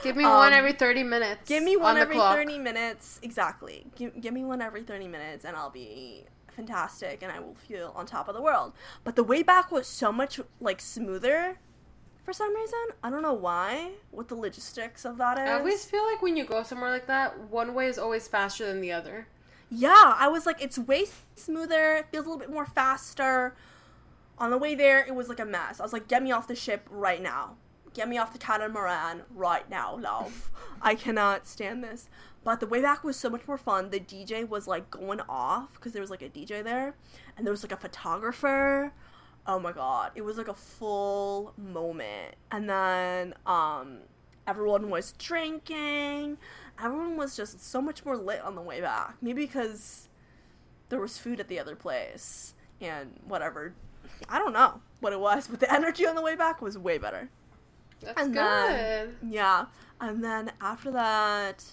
Give 0.04 0.16
me 0.16 0.24
one 0.24 0.48
Um, 0.48 0.54
every 0.54 0.74
30 0.74 1.04
minutes. 1.04 1.48
Give 1.48 1.64
me 1.64 1.76
one 1.78 1.96
on 1.96 2.02
every 2.02 2.18
30 2.18 2.58
minutes. 2.58 3.20
Exactly. 3.22 3.86
Give, 3.96 4.20
give 4.20 4.34
me 4.34 4.44
one 4.44 4.62
every 4.62 4.84
30 4.84 5.08
minutes 5.08 5.46
and 5.46 5.56
I'll 5.56 5.70
be 5.70 6.24
fantastic 6.48 7.22
and 7.22 7.32
I 7.32 7.40
will 7.40 7.54
feel 7.56 7.94
on 7.96 8.06
top 8.06 8.28
of 8.28 8.34
the 8.36 8.42
world. 8.42 8.74
But 9.04 9.16
the 9.16 9.24
way 9.24 9.44
back 9.44 9.72
was 9.72 9.88
so 9.88 10.12
much 10.12 10.40
like 10.60 10.82
smoother 10.82 11.60
for 12.24 12.34
some 12.34 12.56
reason. 12.56 12.80
I 13.04 13.10
don't 13.10 13.22
know 13.22 13.34
why. 13.34 13.92
What 14.12 14.28
the 14.28 14.36
logistics 14.36 15.06
of 15.06 15.18
that 15.18 15.38
is. 15.38 15.48
I 15.48 15.54
always 15.60 15.86
feel 15.86 16.06
like 16.12 16.22
when 16.22 16.36
you 16.36 16.46
go 16.46 16.64
somewhere 16.64 16.90
like 16.90 17.08
that, 17.08 17.40
one 17.50 17.74
way 17.74 17.88
is 17.88 18.00
always 18.00 18.28
faster 18.28 18.66
than 18.66 18.82
the 18.82 18.92
other. 18.92 19.28
Yeah, 19.70 20.16
I 20.18 20.28
was 20.30 20.46
like, 20.46 20.62
it's 20.62 20.80
way 20.80 21.06
smoother. 21.36 22.08
Feels 22.12 22.26
a 22.26 22.30
little 22.30 22.40
bit 22.40 22.50
more 22.52 22.66
faster. 22.66 23.56
On 24.40 24.50
the 24.50 24.58
way 24.58 24.76
there, 24.76 25.06
it 25.06 25.14
was 25.14 25.30
like 25.30 25.40
a 25.40 25.46
mess. 25.46 25.80
I 25.80 25.84
was 25.84 25.94
like, 25.94 26.08
get 26.08 26.24
me 26.24 26.32
off 26.32 26.48
the 26.48 26.56
ship 26.56 26.88
right 26.90 27.22
now. 27.22 27.56
Get 27.98 28.08
me 28.08 28.20
off 28.20 28.32
the 28.32 28.38
catamaran 28.38 29.24
right 29.34 29.68
now, 29.72 29.98
love. 29.98 30.51
I 30.84 30.94
cannot 30.94 31.48
stand 31.48 31.84
this. 31.84 32.10
But 32.44 32.60
the 32.60 32.68
way 32.68 32.80
back 32.80 33.04
was 33.04 33.18
so 33.18 33.27
much 33.27 33.48
more 33.48 33.58
fun. 33.58 33.89
The 33.89 34.00
DJ 34.00 34.48
was 34.48 34.68
like 34.68 34.92
going 34.92 35.20
off 35.27 35.74
because 35.74 35.94
there 35.94 36.01
was 36.04 36.12
like 36.12 36.22
a 36.22 36.30
DJ 36.30 36.63
there, 36.63 36.94
and 37.36 37.44
there 37.44 37.51
was 37.51 37.63
like 37.63 37.72
a 37.72 37.77
photographer. 37.77 38.94
Oh 39.48 39.58
my 39.58 39.72
god, 39.72 40.12
it 40.13 40.22
was 40.22 40.38
like 40.38 40.48
a 40.48 40.54
full 40.54 41.56
moment. 41.58 42.36
And 42.51 42.70
then 42.70 43.34
um, 43.48 44.01
everyone 44.46 44.92
was 44.92 45.13
drinking. 45.13 46.38
Everyone 46.80 47.18
was 47.18 47.36
just 47.36 47.60
so 47.66 47.82
much 47.82 48.06
more 48.06 48.16
lit 48.16 48.42
on 48.42 48.54
the 48.54 48.62
way 48.62 48.80
back. 48.80 49.16
Maybe 49.24 49.48
because 49.48 50.08
there 50.89 51.01
was 51.01 51.18
food 51.18 51.39
at 51.39 51.48
the 51.48 51.60
other 51.60 51.75
place 51.75 52.54
and 52.80 53.20
whatever. 53.27 53.74
I 54.30 54.38
don't 54.38 54.54
know 54.54 54.82
what 55.00 55.13
it 55.13 55.20
was, 55.20 55.48
but 55.48 55.60
the 55.60 55.74
energy 55.74 56.06
on 56.06 56.13
the 56.13 56.22
way 56.22 56.36
back 56.36 56.62
was 56.62 56.77
way 56.77 57.00
better. 57.00 57.32
That's 58.01 58.22
And 58.22 58.34
good. 58.34 58.39
then- 58.42 59.18
Yeah. 59.30 59.66
And 60.00 60.24
then 60.24 60.51
after 60.62 60.92
that, 60.92 61.63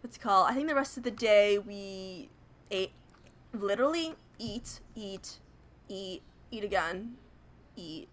what's 0.00 0.16
it 0.16 0.20
called? 0.20 0.48
I 0.50 0.54
think 0.54 0.68
the 0.68 0.74
rest 0.74 0.96
of 0.96 1.02
the 1.02 1.10
day 1.10 1.58
we 1.58 2.30
ate, 2.70 2.92
literally 3.52 4.14
eat, 4.38 4.80
eat, 4.94 5.38
eat, 5.88 6.22
eat 6.50 6.64
again, 6.64 7.16
eat, 7.76 8.08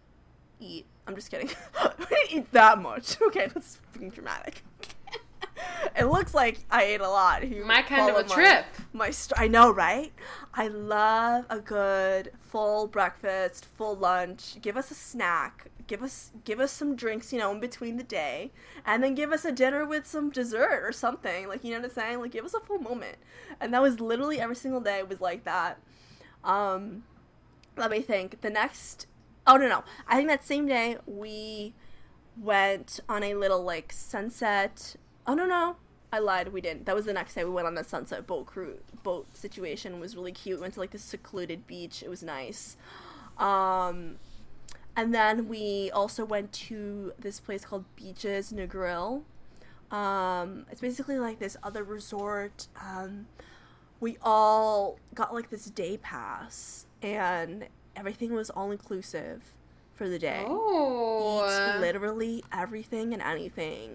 eat. 0.60 0.86
I'm 1.08 1.15
just 1.15 1.30
kidding. 1.32 1.50
we 2.00 2.06
didn't 2.06 2.32
eat 2.32 2.51
that 2.51 2.80
much. 2.82 3.18
Okay, 3.27 3.48
that's 3.53 3.80
being 3.98 4.10
dramatic. 4.10 4.63
it 5.96 6.06
looks 6.06 6.34
like 6.34 6.60
I 6.72 6.84
ate 6.84 7.01
a 7.01 7.10
lot. 7.10 7.48
you 7.48 7.63
My 7.65 7.82
kind 7.82 8.10
of 8.10 8.15
a 8.18 8.27
my- 8.27 8.34
trip. 8.34 8.65
my 8.94 9.10
st- 9.12 9.39
I 9.39 9.48
know, 9.48 9.72
right? 9.72 10.12
I 10.53 10.68
love 10.68 11.46
a 11.50 11.60
good 11.60 12.32
full 12.39 12.88
breakfast, 12.88 13.65
full 13.65 13.96
lunch. 13.96 14.58
Give 14.62 14.75
us 14.77 14.91
a 14.91 14.96
snack. 14.96 15.68
Give 15.91 16.03
us 16.03 16.31
give 16.45 16.62
us 16.62 16.71
some 16.71 16.95
drinks, 16.95 17.33
you 17.33 17.39
know, 17.39 17.51
in 17.51 17.60
between 17.60 17.98
the 17.98 18.03
day, 18.03 18.53
and 18.86 19.03
then 19.03 19.13
give 19.13 19.33
us 19.33 19.43
a 19.43 19.51
dinner 19.51 19.86
with 19.86 20.07
some 20.07 20.29
dessert 20.29 20.83
or 20.86 20.93
something. 20.93 21.50
Like 21.50 21.65
you 21.65 21.71
know 21.71 21.81
what 21.81 21.89
I'm 21.89 21.91
saying? 21.91 22.21
Like 22.21 22.31
give 22.31 22.45
us 22.45 22.53
a 22.53 22.62
full 22.62 22.79
moment. 22.79 23.17
And 23.60 23.74
that 23.74 23.81
was 23.81 24.00
literally 24.00 24.39
every 24.39 24.55
single 24.55 24.79
day 24.79 25.03
was 25.03 25.19
like 25.19 25.43
that. 25.43 25.79
Um, 26.45 27.03
let 27.75 27.91
me 27.91 28.00
think. 28.00 28.39
The 28.39 28.50
next, 28.50 29.05
oh 29.45 29.57
no 29.57 29.67
no, 29.67 29.83
I 30.07 30.15
think 30.15 30.29
that 30.29 30.45
same 30.45 30.65
day 30.65 30.95
we 31.05 31.74
went 32.38 33.01
on 33.10 33.21
a 33.21 33.33
little 33.33 33.62
like 33.62 33.91
sunset. 33.91 34.95
Oh 35.27 35.33
no 35.33 35.45
no, 35.45 35.75
I 36.13 36.19
lied. 36.19 36.53
We 36.53 36.62
didn't. 36.62 36.86
That 36.86 36.95
was 36.95 37.03
the 37.03 37.12
next 37.12 37.36
day. 37.36 37.43
We 37.43 37.50
went 37.50 37.67
on 37.67 37.77
a 37.77 37.83
sunset 37.83 38.25
boat 38.25 38.45
cruise. 38.45 38.79
Boat 39.03 39.36
situation 39.36 39.95
It 39.95 40.00
was 40.00 40.15
really 40.15 40.31
cute. 40.31 40.60
We 40.60 40.62
went 40.62 40.75
to 40.75 40.79
like 40.79 40.91
this 40.91 41.03
secluded 41.03 41.67
beach. 41.67 42.01
It 42.01 42.10
was 42.10 42.24
nice. 42.24 42.77
Um, 43.38 44.19
and 44.95 45.13
then 45.13 45.48
we 45.48 45.89
also 45.91 46.25
went 46.25 46.51
to 46.53 47.13
this 47.19 47.39
place 47.39 47.65
called 47.65 47.86
Beaches 47.95 48.51
Negril. 48.51 49.24
Um, 49.91 50.65
it's 50.71 50.81
basically 50.81 51.19
like 51.19 51.39
this 51.39 51.57
other 51.63 51.83
resort. 51.83 52.67
Um, 52.79 53.27
we 54.00 54.17
all 54.21 54.98
got 55.13 55.33
like 55.33 55.50
this 55.50 55.65
day 55.65 55.98
pass, 55.98 56.86
and 57.01 57.67
everything 57.95 58.33
was 58.33 58.50
all 58.50 58.71
inclusive 58.71 59.53
for 59.93 60.10
the 60.10 60.19
day. 60.19 60.43
Oh. 60.48 61.45
Eats 61.45 61.79
literally 61.79 62.43
everything 62.51 63.13
and 63.13 63.21
anything. 63.21 63.91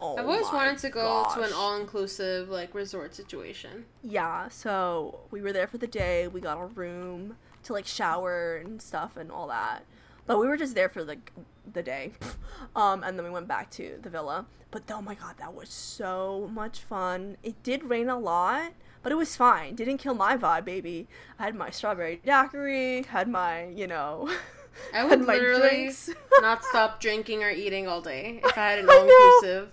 Oh 0.00 0.16
I've 0.16 0.26
always 0.26 0.50
wanted 0.50 0.78
to 0.78 0.88
go 0.88 1.26
to 1.34 1.42
an 1.42 1.52
all-inclusive 1.52 2.48
like 2.48 2.74
resort 2.74 3.14
situation. 3.14 3.84
Yeah, 4.02 4.48
so 4.48 5.20
we 5.30 5.42
were 5.42 5.52
there 5.52 5.66
for 5.66 5.76
the 5.76 5.86
day. 5.86 6.26
We 6.26 6.40
got 6.40 6.58
a 6.58 6.64
room 6.64 7.36
to 7.64 7.72
like 7.74 7.86
shower 7.86 8.56
and 8.56 8.80
stuff 8.80 9.16
and 9.18 9.30
all 9.30 9.46
that. 9.48 9.84
But 10.30 10.38
we 10.38 10.46
were 10.46 10.56
just 10.56 10.76
there 10.76 10.88
for 10.88 11.02
like 11.02 11.32
the 11.72 11.82
day. 11.82 12.12
um 12.76 13.02
and 13.02 13.18
then 13.18 13.24
we 13.24 13.32
went 13.32 13.48
back 13.48 13.68
to 13.70 13.98
the 14.00 14.08
villa. 14.08 14.46
But 14.70 14.84
oh 14.88 15.02
my 15.02 15.16
god, 15.16 15.34
that 15.38 15.52
was 15.52 15.70
so 15.70 16.48
much 16.52 16.78
fun. 16.78 17.36
It 17.42 17.60
did 17.64 17.82
rain 17.82 18.08
a 18.08 18.16
lot, 18.16 18.74
but 19.02 19.10
it 19.10 19.16
was 19.16 19.34
fine. 19.34 19.74
Didn't 19.74 19.98
kill 19.98 20.14
my 20.14 20.36
vibe, 20.36 20.64
baby. 20.64 21.08
I 21.36 21.46
had 21.46 21.56
my 21.56 21.70
strawberry 21.70 22.20
daiquiri, 22.24 23.02
had 23.08 23.26
my, 23.26 23.70
you 23.70 23.88
know, 23.88 24.30
I 24.94 24.98
had 24.98 25.10
would 25.10 25.26
my 25.26 25.34
literally 25.34 25.68
drinks. 25.68 26.10
not 26.40 26.62
stop 26.62 27.00
drinking 27.00 27.42
or 27.42 27.50
eating 27.50 27.88
all 27.88 28.00
day 28.00 28.40
if 28.44 28.56
I 28.56 28.70
had 28.70 28.78
an 28.78 28.88
all-inclusive. 28.88 29.72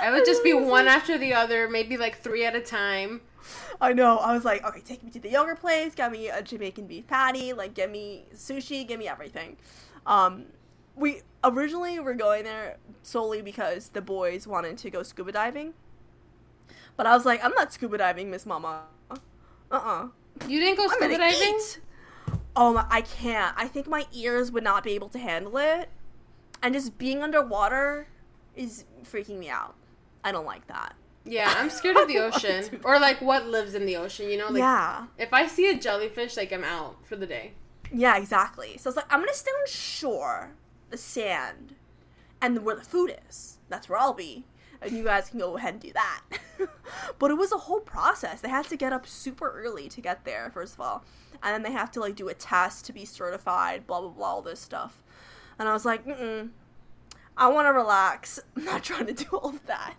I 0.00 0.10
would 0.10 0.24
just 0.24 0.42
be 0.42 0.54
one 0.54 0.88
after 0.88 1.16
the 1.16 1.34
other, 1.34 1.68
maybe 1.68 1.96
like 1.96 2.20
three 2.20 2.44
at 2.44 2.56
a 2.56 2.60
time. 2.60 3.20
I 3.80 3.92
know. 3.92 4.18
I 4.18 4.34
was 4.34 4.44
like, 4.44 4.64
okay, 4.64 4.80
take 4.80 5.02
me 5.02 5.10
to 5.10 5.20
the 5.20 5.30
yogurt 5.30 5.60
place, 5.60 5.94
get 5.94 6.12
me 6.12 6.28
a 6.28 6.42
Jamaican 6.42 6.86
beef 6.86 7.06
patty, 7.06 7.52
like 7.52 7.74
get 7.74 7.90
me 7.90 8.26
sushi, 8.34 8.86
give 8.86 8.98
me 8.98 9.08
everything. 9.08 9.56
Um, 10.06 10.46
we 10.96 11.22
originally 11.42 11.98
were 11.98 12.14
going 12.14 12.44
there 12.44 12.76
solely 13.02 13.42
because 13.42 13.88
the 13.90 14.02
boys 14.02 14.46
wanted 14.46 14.78
to 14.78 14.90
go 14.90 15.02
scuba 15.02 15.32
diving, 15.32 15.74
but 16.96 17.06
I 17.06 17.14
was 17.14 17.24
like, 17.24 17.44
I'm 17.44 17.52
not 17.52 17.72
scuba 17.72 17.98
diving, 17.98 18.30
Miss 18.30 18.46
Mama. 18.46 18.82
Uh 19.10 19.16
uh 19.70 20.08
You 20.48 20.60
didn't 20.60 20.76
go 20.76 20.86
scuba 20.88 21.16
diving? 21.16 21.54
eat. 21.56 21.80
Oh, 22.54 22.74
my, 22.74 22.86
I 22.90 23.00
can't. 23.00 23.54
I 23.56 23.66
think 23.66 23.86
my 23.88 24.06
ears 24.12 24.52
would 24.52 24.62
not 24.64 24.84
be 24.84 24.92
able 24.92 25.08
to 25.10 25.18
handle 25.18 25.56
it, 25.56 25.88
and 26.62 26.74
just 26.74 26.98
being 26.98 27.22
underwater 27.22 28.08
is 28.54 28.84
freaking 29.04 29.38
me 29.38 29.48
out. 29.48 29.74
I 30.22 30.30
don't 30.32 30.44
like 30.44 30.66
that. 30.68 30.94
Yeah, 31.24 31.52
I'm 31.56 31.70
scared 31.78 31.96
of 31.96 32.08
the 32.08 32.18
wanna 32.18 32.34
ocean. 32.34 32.80
Or 32.84 32.98
like 32.98 33.20
what 33.20 33.46
lives 33.46 33.74
in 33.74 33.86
the 33.86 33.96
ocean, 33.96 34.30
you 34.30 34.38
know? 34.38 34.48
Like 34.48 34.60
yeah. 34.60 35.06
if 35.18 35.32
I 35.32 35.46
see 35.46 35.70
a 35.70 35.78
jellyfish, 35.78 36.36
like 36.36 36.52
I'm 36.52 36.64
out 36.64 37.06
for 37.06 37.16
the 37.16 37.26
day. 37.26 37.52
Yeah, 37.92 38.16
exactly. 38.16 38.76
So 38.78 38.88
it's 38.88 38.96
like 38.96 39.12
I'm 39.12 39.20
gonna 39.20 39.34
stay 39.34 39.50
on 39.50 39.66
shore, 39.68 40.52
the 40.90 40.96
sand, 40.96 41.74
and 42.40 42.64
where 42.64 42.76
the 42.76 42.84
food 42.84 43.14
is. 43.28 43.58
That's 43.68 43.88
where 43.88 43.98
I'll 43.98 44.14
be, 44.14 44.44
and 44.80 44.92
you 44.92 45.04
guys 45.04 45.28
can 45.28 45.38
go 45.38 45.56
ahead 45.56 45.74
and 45.74 45.82
do 45.82 45.92
that. 45.92 46.22
but 47.18 47.30
it 47.30 47.34
was 47.34 47.52
a 47.52 47.58
whole 47.58 47.80
process. 47.80 48.40
They 48.40 48.48
had 48.48 48.66
to 48.66 48.76
get 48.76 48.92
up 48.92 49.06
super 49.06 49.50
early 49.50 49.88
to 49.90 50.00
get 50.00 50.24
there, 50.24 50.50
first 50.52 50.74
of 50.74 50.80
all, 50.80 51.04
and 51.42 51.54
then 51.54 51.62
they 51.62 51.72
have 51.72 51.90
to 51.92 52.00
like 52.00 52.16
do 52.16 52.28
a 52.28 52.34
test 52.34 52.86
to 52.86 52.92
be 52.92 53.04
certified. 53.04 53.86
Blah 53.86 54.00
blah 54.00 54.10
blah, 54.10 54.26
all 54.26 54.42
this 54.42 54.60
stuff. 54.60 55.02
And 55.58 55.68
I 55.68 55.72
was 55.72 55.84
like, 55.84 56.06
mm 56.06 56.50
I 57.36 57.48
want 57.48 57.66
to 57.66 57.72
relax. 57.72 58.40
I'm 58.56 58.64
not 58.64 58.82
trying 58.82 59.06
to 59.06 59.14
do 59.14 59.24
all 59.32 59.50
of 59.50 59.66
that. 59.66 59.94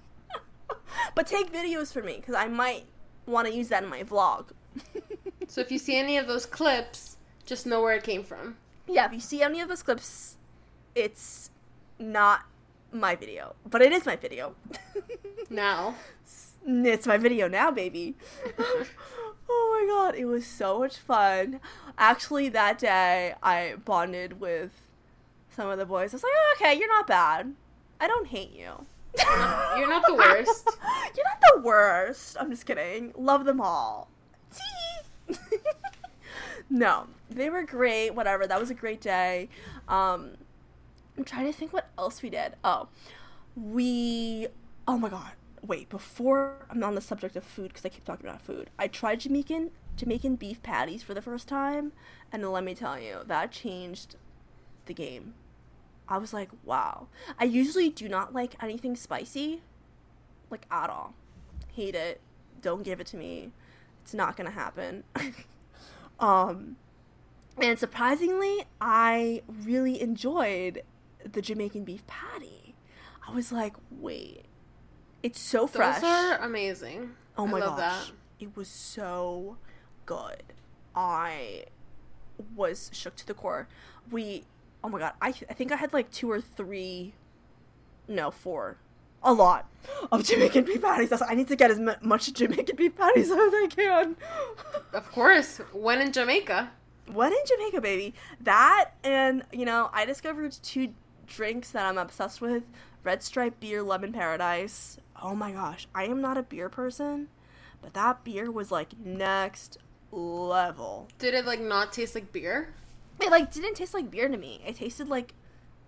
but 1.16 1.28
take 1.28 1.52
videos 1.52 1.92
for 1.92 2.02
me 2.02 2.18
because 2.18 2.36
I 2.36 2.48
might 2.48 2.86
want 3.26 3.48
to 3.48 3.54
use 3.54 3.70
that 3.70 3.84
in 3.84 3.90
my 3.90 4.04
vlog. 4.04 4.52
So 5.54 5.62
if 5.62 5.72
you 5.72 5.78
see 5.78 5.96
any 5.96 6.18
of 6.18 6.26
those 6.26 6.48
clips, 6.48 7.18
just 7.46 7.68
know 7.68 7.80
where 7.84 7.96
it 7.96 8.04
came 8.04 8.24
from. 8.24 8.58
yeah, 8.88 9.06
if 9.06 9.14
you 9.14 9.20
see 9.20 9.44
any 9.44 9.62
of 9.62 9.68
those 9.68 9.84
clips, 9.84 10.38
it's 10.96 11.52
not 12.00 12.46
my 12.92 13.16
video, 13.16 13.54
but 13.70 13.84
it 13.84 13.92
is 13.92 14.04
my 14.04 14.16
video. 14.16 14.56
Now. 15.52 15.94
it's 16.66 17.06
my 17.06 17.18
video 17.18 17.48
now, 17.48 17.70
baby. 17.70 18.16
oh 18.58 18.88
my 19.48 19.94
god, 19.94 20.16
it 20.16 20.26
was 20.26 20.48
so 20.48 20.80
much 20.80 20.98
fun. 20.98 21.60
Actually, 22.00 22.50
that 22.50 22.80
day 22.80 23.36
I 23.44 23.76
bonded 23.86 24.40
with 24.40 24.72
some 25.52 25.70
of 25.70 25.78
the 25.78 25.86
boys. 25.86 26.14
I 26.14 26.16
was 26.16 26.24
like, 26.24 26.32
oh, 26.36 26.56
okay, 26.58 26.74
you're 26.74 26.88
not 26.88 27.06
bad. 27.06 27.54
I 28.00 28.08
don't 28.08 28.28
hate 28.28 28.56
you. 28.56 28.88
You're 29.18 29.90
not 29.90 30.06
the 30.06 30.16
worst. 30.16 30.70
you're 31.16 31.26
not 31.26 31.54
the 31.54 31.62
worst. 31.62 32.38
I'm 32.40 32.50
just 32.50 32.66
kidding. 32.66 33.12
Love 33.16 33.46
them 33.46 33.62
all. 33.62 34.10
No, 36.70 37.08
they 37.30 37.52
were 37.52 37.64
great. 37.64 38.12
Whatever. 38.12 38.48
That 38.48 38.60
was 38.60 38.72
a 38.72 38.74
great 38.74 39.00
day. 39.00 39.50
Um, 39.88 40.32
I'm 41.18 41.24
trying 41.24 41.46
to 41.46 41.54
think 41.54 41.72
what 41.72 41.90
else 41.98 42.22
we 42.24 42.30
did. 42.32 42.56
Oh, 42.64 42.88
we. 43.56 44.48
Oh 44.88 44.98
my 44.98 45.10
god. 45.10 45.34
Wait, 45.62 45.88
before 45.90 46.66
I'm 46.70 46.84
on 46.84 46.96
the 46.96 47.02
subject 47.02 47.36
of 47.36 47.44
food 47.44 47.70
because 47.70 47.86
I 47.86 47.90
keep 47.90 48.04
talking 48.04 48.28
about 48.28 48.42
food. 48.42 48.70
I 48.78 48.88
tried 48.88 49.22
Jamaican 49.22 49.72
Jamaican 49.96 50.36
beef 50.38 50.64
patties 50.64 51.04
for 51.04 51.14
the 51.14 51.22
first 51.22 51.48
time, 51.48 51.92
and 52.32 52.52
let 52.52 52.64
me 52.64 52.74
tell 52.74 53.00
you, 53.00 53.20
that 53.28 53.52
changed 53.52 54.16
the 54.88 54.94
game. 54.94 55.36
I 56.08 56.18
was 56.18 56.34
like, 56.34 56.50
wow. 56.64 57.08
I 57.40 57.46
usually 57.46 57.90
do 57.90 58.08
not 58.08 58.34
like 58.34 58.56
anything 58.62 58.96
spicy, 58.96 59.62
like 60.50 60.66
at 60.70 60.90
all. 60.90 61.14
Hate 61.74 61.96
it. 61.96 62.22
Don't 62.62 62.84
give 62.84 63.00
it 63.00 63.08
to 63.08 63.18
me. 63.18 63.52
It's 64.02 64.14
not 64.14 64.36
gonna 64.36 64.52
happen. 64.52 65.04
um, 66.20 66.78
and 67.62 67.78
surprisingly, 67.80 68.66
I 68.82 69.42
really 69.48 70.02
enjoyed 70.02 70.84
the 71.32 71.42
Jamaican 71.42 71.84
beef 71.84 72.06
patty. 72.08 72.76
I 73.28 73.34
was 73.34 73.52
like, 73.52 73.76
wait, 73.90 74.46
it's 75.22 75.40
so 75.40 75.68
fresh. 75.68 76.02
Those 76.02 76.04
are 76.04 76.38
amazing. 76.40 77.12
Oh 77.38 77.48
my 77.48 77.60
I 77.60 77.62
love 77.62 77.78
gosh. 77.78 78.08
that. 78.08 78.14
It 78.40 78.58
was 78.58 78.68
so 78.68 79.58
good. 80.06 80.44
I 80.96 81.66
was 82.56 82.90
shook 82.94 83.16
to 83.18 83.28
the 83.28 83.34
core. 83.34 83.68
We, 84.12 84.44
oh 84.84 84.90
my 84.90 85.00
god, 85.00 85.14
I, 85.22 85.30
I 85.50 85.54
think 85.54 85.72
I 85.72 85.76
had 85.78 85.94
like 85.94 86.12
two 86.12 86.30
or 86.32 86.42
three, 86.42 87.14
no, 88.08 88.32
four, 88.32 88.78
a 89.24 89.34
lot 89.34 89.70
of 90.12 90.24
Jamaican 90.26 90.66
beef 90.66 90.82
patties. 90.82 91.10
That's- 91.10 91.30
I 91.30 91.36
need 91.36 91.48
to 91.48 91.56
get 91.56 91.72
as 91.72 91.80
mu- 91.80 91.94
much 92.02 92.32
Jamaican 92.34 92.76
beef 92.76 92.96
patties 92.96 93.32
as 93.32 93.38
I 93.38 93.68
can. 93.70 94.16
Of 94.94 95.12
course. 95.12 95.58
When 95.72 96.02
in 96.02 96.12
Jamaica. 96.12 96.72
When 97.12 97.32
in 97.32 97.40
Jamaica, 97.46 97.82
baby? 97.82 98.14
That 98.42 98.92
and 99.04 99.44
you 99.52 99.66
know, 99.66 99.90
I 99.94 100.06
discovered 100.06 100.52
two 100.64 100.94
drinks 101.28 101.72
that 101.72 101.86
I'm 101.86 101.98
obsessed 101.98 102.40
with: 102.42 102.64
Red 103.04 103.22
Stripe 103.24 103.60
beer, 103.60 103.82
Lemon 103.84 104.14
Paradise. 104.14 104.98
Oh 105.22 105.36
my 105.36 105.52
gosh, 105.52 105.88
I 105.96 106.06
am 106.06 106.22
not 106.22 106.38
a 106.38 106.44
beer 106.44 106.70
person, 106.70 107.28
but 107.82 107.94
that 107.94 108.24
beer 108.24 108.50
was 108.52 108.72
like 108.72 108.98
next 109.04 109.78
level. 110.12 111.08
Did 111.20 111.34
it 111.34 111.46
like 111.46 111.60
not 111.60 111.92
taste 111.94 112.16
like 112.16 112.32
beer? 112.32 112.74
It 113.22 113.30
like 113.32 113.52
didn't 113.54 113.76
taste 113.76 113.94
like 113.94 114.10
beer 114.12 114.28
to 114.28 114.38
me. 114.38 114.62
It 114.66 114.76
tasted 114.78 115.08
like 115.08 115.34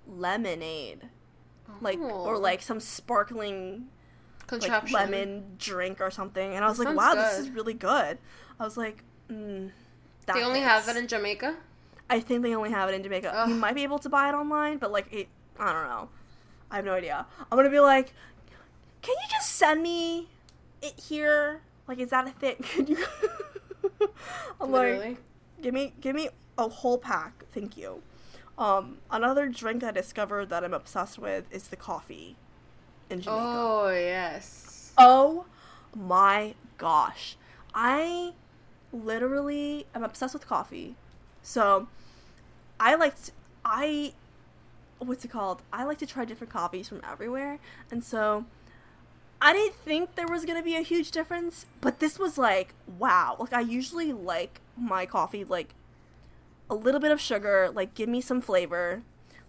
lemonade, 0.07 1.09
like 1.81 1.99
or 1.99 2.35
Oh. 2.35 2.39
like 2.39 2.61
some 2.61 2.79
sparkling 2.79 3.87
like 4.51 4.91
lemon 4.91 5.55
drink 5.57 5.99
or 5.99 6.11
something. 6.11 6.53
And 6.53 6.63
I 6.63 6.67
was 6.69 6.77
That 6.77 6.85
like, 6.85 6.97
wow, 6.97 7.15
this 7.15 7.39
is 7.39 7.49
really 7.49 7.73
good. 7.73 8.17
I 8.59 8.63
was 8.63 8.77
like, 8.77 9.03
mm, 9.29 9.71
that 10.25 10.35
They 10.35 10.43
only 10.43 10.61
have 10.61 10.87
it 10.87 10.95
in 10.97 11.07
Jamaica. 11.07 11.57
I 12.09 12.19
think 12.19 12.43
they 12.43 12.55
only 12.55 12.69
have 12.69 12.87
it 12.89 12.93
in 12.93 13.03
Jamaica. 13.03 13.31
Ugh. 13.33 13.49
You 13.49 13.55
might 13.55 13.73
be 13.75 13.83
able 13.83 13.99
to 13.99 14.09
buy 14.09 14.29
it 14.29 14.33
online, 14.33 14.77
but 14.77 14.91
like 14.91 15.11
it, 15.11 15.27
I 15.59 15.73
don't 15.73 15.87
know. 15.87 16.09
I 16.69 16.77
have 16.77 16.85
no 16.85 16.93
idea. 16.93 17.25
I'm 17.51 17.57
gonna 17.57 17.69
be 17.69 17.79
like, 17.79 18.13
can 19.01 19.13
you 19.15 19.27
just 19.31 19.51
send 19.55 19.81
me 19.81 20.29
it 20.81 20.99
here? 20.99 21.61
Like, 21.87 21.99
is 21.99 22.09
that 22.11 22.27
a 22.27 22.31
thing? 22.31 22.55
Can 22.63 22.87
you? 22.87 22.97
I'm 24.59 24.71
like, 24.71 25.17
give 25.61 25.73
me, 25.73 25.93
give 26.01 26.15
me 26.15 26.29
a 26.57 26.67
whole 26.67 26.97
pack, 26.97 27.45
thank 27.51 27.77
you. 27.77 28.01
Um, 28.57 28.99
another 29.11 29.47
drink 29.49 29.83
I 29.83 29.91
discovered 29.91 30.49
that 30.49 30.63
I'm 30.63 30.73
obsessed 30.73 31.19
with 31.19 31.45
is 31.51 31.67
the 31.67 31.75
coffee 31.75 32.35
in 33.09 33.21
Jamaica. 33.21 33.41
Oh 33.45 33.89
yes. 33.89 34.93
Oh 34.97 35.45
my 35.95 36.55
gosh. 36.77 37.37
I 37.73 38.33
literally 38.93 39.87
am 39.93 40.03
obsessed 40.03 40.33
with 40.33 40.47
coffee. 40.47 40.95
So 41.41 41.87
I 42.79 42.95
like 42.95 43.21
to, 43.25 43.31
I 43.63 44.13
what's 44.99 45.25
it 45.25 45.31
called? 45.31 45.61
I 45.73 45.83
like 45.83 45.97
to 45.99 46.05
try 46.05 46.23
different 46.23 46.53
coffees 46.53 46.87
from 46.87 47.01
everywhere. 47.07 47.59
And 47.91 48.03
so 48.03 48.45
I 49.41 49.51
didn't 49.51 49.75
think 49.75 50.15
there 50.15 50.27
was 50.27 50.45
going 50.45 50.57
to 50.57 50.63
be 50.63 50.77
a 50.77 50.81
huge 50.81 51.11
difference, 51.11 51.65
but 51.81 51.99
this 51.99 52.17
was 52.17 52.37
like 52.37 52.73
wow. 52.87 53.35
Like 53.37 53.53
I 53.53 53.59
usually 53.59 54.13
like 54.13 54.61
my 54.77 55.05
coffee 55.05 55.43
like 55.43 55.73
a 56.69 56.75
little 56.75 56.99
bit 56.99 57.11
of 57.11 57.21
sugar, 57.21 57.69
like 57.73 57.93
give 57.93 58.09
me 58.09 58.21
some 58.21 58.41
flavor, 58.41 59.03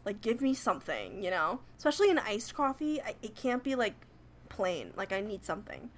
like 0.05 0.21
give 0.21 0.41
me 0.41 0.55
something, 0.55 1.23
you 1.23 1.31
know? 1.31 1.61
Especially 1.77 2.11
in 2.11 2.19
iced 2.19 2.55
coffee, 2.55 3.01
I, 3.01 3.15
it 3.23 3.35
can't 3.35 3.63
be 3.63 3.75
like 3.75 3.95
plain. 4.49 4.93
Like 4.97 5.13
I 5.13 5.21
need 5.21 5.45
something. 5.45 5.91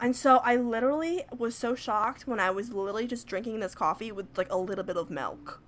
And 0.00 0.14
so 0.14 0.38
I 0.38 0.56
literally 0.56 1.24
was 1.36 1.54
so 1.54 1.74
shocked 1.74 2.26
when 2.26 2.38
I 2.38 2.50
was 2.50 2.72
literally 2.72 3.06
just 3.06 3.26
drinking 3.26 3.60
this 3.60 3.74
coffee 3.74 4.12
with 4.12 4.26
like 4.36 4.52
a 4.52 4.58
little 4.58 4.84
bit 4.84 4.96
of 4.96 5.10
milk. 5.10 5.62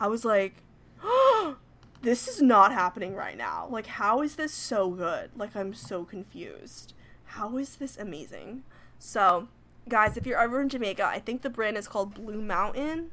I 0.00 0.08
was 0.08 0.24
like, 0.24 0.62
this 2.02 2.26
is 2.28 2.40
not 2.40 2.72
happening 2.72 3.14
right 3.14 3.36
now. 3.36 3.68
Like, 3.70 3.86
how 3.86 4.22
is 4.22 4.36
this 4.36 4.52
so 4.52 4.90
good? 4.90 5.30
Like, 5.36 5.54
I'm 5.54 5.74
so 5.74 6.04
confused. 6.04 6.94
How 7.24 7.58
is 7.58 7.76
this 7.76 7.98
amazing? 7.98 8.62
So, 8.98 9.48
guys, 9.88 10.16
if 10.16 10.26
you're 10.26 10.40
ever 10.40 10.60
in 10.60 10.68
Jamaica, 10.68 11.04
I 11.04 11.18
think 11.18 11.42
the 11.42 11.50
brand 11.50 11.76
is 11.76 11.88
called 11.88 12.14
Blue 12.14 12.40
Mountain. 12.40 13.10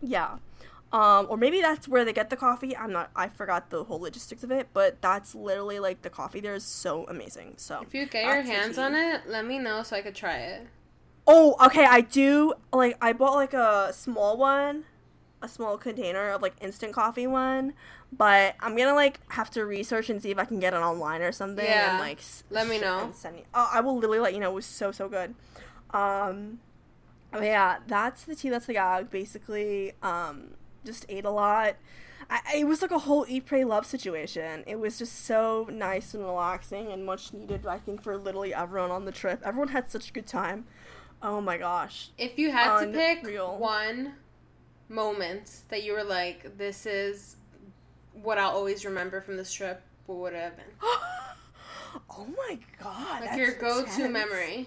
Yeah. 0.00 0.38
Um, 0.90 1.26
or 1.28 1.36
maybe 1.36 1.60
that's 1.60 1.86
where 1.86 2.04
they 2.04 2.14
get 2.14 2.30
the 2.30 2.36
coffee. 2.36 2.74
I'm 2.74 2.92
not, 2.92 3.10
I 3.14 3.28
forgot 3.28 3.68
the 3.68 3.84
whole 3.84 4.00
logistics 4.00 4.42
of 4.42 4.50
it, 4.50 4.68
but 4.72 5.02
that's 5.02 5.34
literally 5.34 5.78
like 5.78 6.00
the 6.00 6.08
coffee 6.08 6.40
there 6.40 6.54
is 6.54 6.64
so 6.64 7.04
amazing. 7.08 7.54
So, 7.58 7.82
If 7.82 7.92
you 7.92 8.06
get 8.06 8.24
your 8.24 8.40
hands 8.42 8.78
on 8.78 8.94
it, 8.94 9.22
let 9.26 9.44
me 9.44 9.58
know 9.58 9.82
so 9.82 9.96
I 9.96 10.00
could 10.00 10.14
try 10.14 10.36
it. 10.36 10.66
Oh, 11.26 11.56
okay. 11.66 11.84
I 11.84 12.00
do 12.00 12.54
like 12.72 12.96
I 13.02 13.12
bought 13.12 13.34
like 13.34 13.52
a 13.52 13.92
small 13.92 14.38
one, 14.38 14.84
a 15.42 15.48
small 15.48 15.76
container 15.76 16.30
of 16.30 16.40
like 16.40 16.54
instant 16.62 16.94
coffee 16.94 17.26
one, 17.26 17.74
but 18.10 18.54
I'm 18.60 18.74
gonna 18.74 18.94
like 18.94 19.20
have 19.32 19.50
to 19.50 19.66
research 19.66 20.08
and 20.08 20.22
see 20.22 20.30
if 20.30 20.38
I 20.38 20.46
can 20.46 20.58
get 20.58 20.72
it 20.72 20.78
online 20.78 21.20
or 21.20 21.32
something. 21.32 21.66
Yeah. 21.66 21.90
And, 21.90 21.98
like 21.98 22.20
Let 22.48 22.66
me 22.66 22.80
know. 22.80 23.00
and 23.04 23.14
Send 23.14 23.36
me. 23.36 23.44
Oh, 23.52 23.68
I 23.70 23.80
will 23.80 23.96
literally 23.96 24.20
let 24.20 24.32
you 24.32 24.40
know. 24.40 24.52
It 24.52 24.54
was 24.54 24.64
so 24.66 24.90
so 24.90 25.06
good. 25.06 25.34
Um, 25.90 26.60
but 27.30 27.42
yeah, 27.44 27.78
that's 27.86 28.24
the 28.24 28.34
tea. 28.34 28.48
That's 28.48 28.66
the 28.66 28.74
gag. 28.74 29.10
Basically, 29.10 29.92
um, 30.02 30.54
just 30.84 31.06
ate 31.08 31.24
a 31.24 31.30
lot. 31.30 31.76
I, 32.30 32.40
it 32.58 32.64
was 32.66 32.82
like 32.82 32.90
a 32.90 32.98
whole 32.98 33.24
eat 33.28 33.46
pray 33.46 33.64
love 33.64 33.86
situation. 33.86 34.64
It 34.66 34.78
was 34.78 34.98
just 34.98 35.24
so 35.24 35.66
nice 35.70 36.14
and 36.14 36.24
relaxing 36.24 36.92
and 36.92 37.04
much 37.04 37.32
needed. 37.32 37.66
I 37.66 37.78
think 37.78 38.02
for 38.02 38.16
literally 38.16 38.52
everyone 38.52 38.90
on 38.90 39.04
the 39.04 39.12
trip. 39.12 39.40
Everyone 39.44 39.68
had 39.68 39.90
such 39.90 40.10
a 40.10 40.12
good 40.12 40.26
time. 40.26 40.64
Oh 41.22 41.40
my 41.40 41.56
gosh. 41.56 42.10
If 42.18 42.38
you 42.38 42.50
had 42.50 42.80
to 42.80 42.92
pick 42.92 43.26
one 43.26 44.14
moment 44.88 45.62
that 45.68 45.82
you 45.82 45.92
were 45.92 46.04
like, 46.04 46.56
this 46.58 46.86
is 46.86 47.36
what 48.22 48.38
I'll 48.38 48.50
always 48.50 48.84
remember 48.84 49.20
from 49.20 49.36
this 49.36 49.52
trip, 49.52 49.82
what 50.06 50.18
would 50.18 50.32
it 50.34 50.42
have 50.42 50.56
been? 50.56 50.66
oh 50.82 52.26
my 52.36 52.58
god. 52.82 53.22
Like 53.22 53.38
your 53.38 53.54
go 53.54 53.84
to 53.84 54.08
memory. 54.08 54.66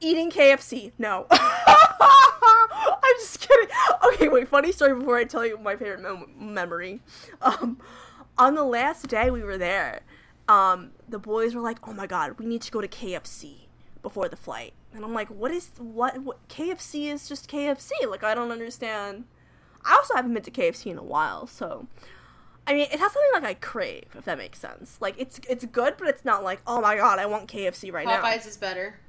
Eating 0.00 0.30
KFC. 0.30 0.92
No. 0.98 1.26
I'm 1.30 3.14
just 3.18 3.40
kidding. 3.40 3.68
Okay, 4.06 4.28
wait. 4.28 4.48
Funny 4.48 4.72
story 4.72 4.94
before 4.94 5.16
I 5.16 5.24
tell 5.24 5.44
you 5.44 5.58
my 5.58 5.76
favorite 5.76 6.00
mem- 6.00 6.54
memory. 6.54 7.00
Um, 7.42 7.78
on 8.36 8.54
the 8.54 8.64
last 8.64 9.08
day 9.08 9.30
we 9.30 9.42
were 9.42 9.58
there, 9.58 10.00
um, 10.48 10.90
the 11.08 11.18
boys 11.18 11.54
were 11.54 11.60
like, 11.60 11.86
"Oh 11.86 11.92
my 11.92 12.06
god, 12.06 12.38
we 12.38 12.46
need 12.46 12.62
to 12.62 12.70
go 12.70 12.80
to 12.80 12.88
KFC 12.88 13.68
before 14.02 14.28
the 14.28 14.36
flight." 14.36 14.72
And 14.94 15.04
I'm 15.04 15.12
like, 15.12 15.28
"What 15.28 15.50
is 15.50 15.70
what? 15.78 16.22
what 16.22 16.46
KFC 16.48 17.12
is 17.12 17.28
just 17.28 17.50
KFC. 17.50 17.90
Like 18.08 18.22
I 18.22 18.34
don't 18.34 18.50
understand." 18.52 19.24
I 19.84 19.94
also 19.94 20.14
haven't 20.14 20.34
been 20.34 20.42
to 20.42 20.50
KFC 20.50 20.90
in 20.90 20.98
a 20.98 21.02
while, 21.02 21.46
so 21.46 21.86
I 22.66 22.74
mean, 22.74 22.88
it 22.92 22.98
has 22.98 23.12
something 23.12 23.30
like 23.32 23.44
I 23.44 23.54
crave, 23.54 24.14
if 24.16 24.24
that 24.26 24.36
makes 24.36 24.58
sense. 24.58 24.98
Like 25.00 25.14
it's 25.18 25.40
it's 25.48 25.64
good, 25.64 25.94
but 25.98 26.08
it's 26.08 26.24
not 26.24 26.44
like, 26.44 26.60
"Oh 26.66 26.80
my 26.80 26.96
god, 26.96 27.18
I 27.18 27.26
want 27.26 27.48
KFC 27.50 27.92
right 27.92 28.06
now." 28.06 28.22
Popeyes 28.22 28.46
is 28.46 28.56
better. 28.56 29.00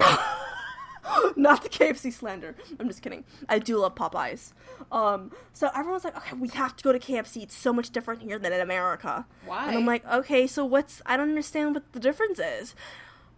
Not 1.36 1.62
the 1.62 1.68
KFC 1.68 2.12
slander. 2.12 2.54
I'm 2.78 2.88
just 2.88 3.02
kidding. 3.02 3.24
I 3.48 3.58
do 3.58 3.78
love 3.78 3.94
Popeyes. 3.94 4.52
Um, 4.90 5.32
so 5.52 5.70
everyone's 5.74 6.04
like, 6.04 6.16
okay, 6.16 6.36
we 6.36 6.48
have 6.48 6.76
to 6.76 6.84
go 6.84 6.92
to 6.92 6.98
KFC. 6.98 7.42
It's 7.42 7.54
so 7.56 7.72
much 7.72 7.90
different 7.90 8.22
here 8.22 8.38
than 8.38 8.52
in 8.52 8.60
America. 8.60 9.26
Why? 9.44 9.68
And 9.68 9.76
I'm 9.76 9.86
like, 9.86 10.06
okay, 10.06 10.46
so 10.46 10.64
what's? 10.64 11.02
I 11.06 11.16
don't 11.16 11.28
understand 11.30 11.74
what 11.74 11.92
the 11.92 12.00
difference 12.00 12.38
is. 12.38 12.74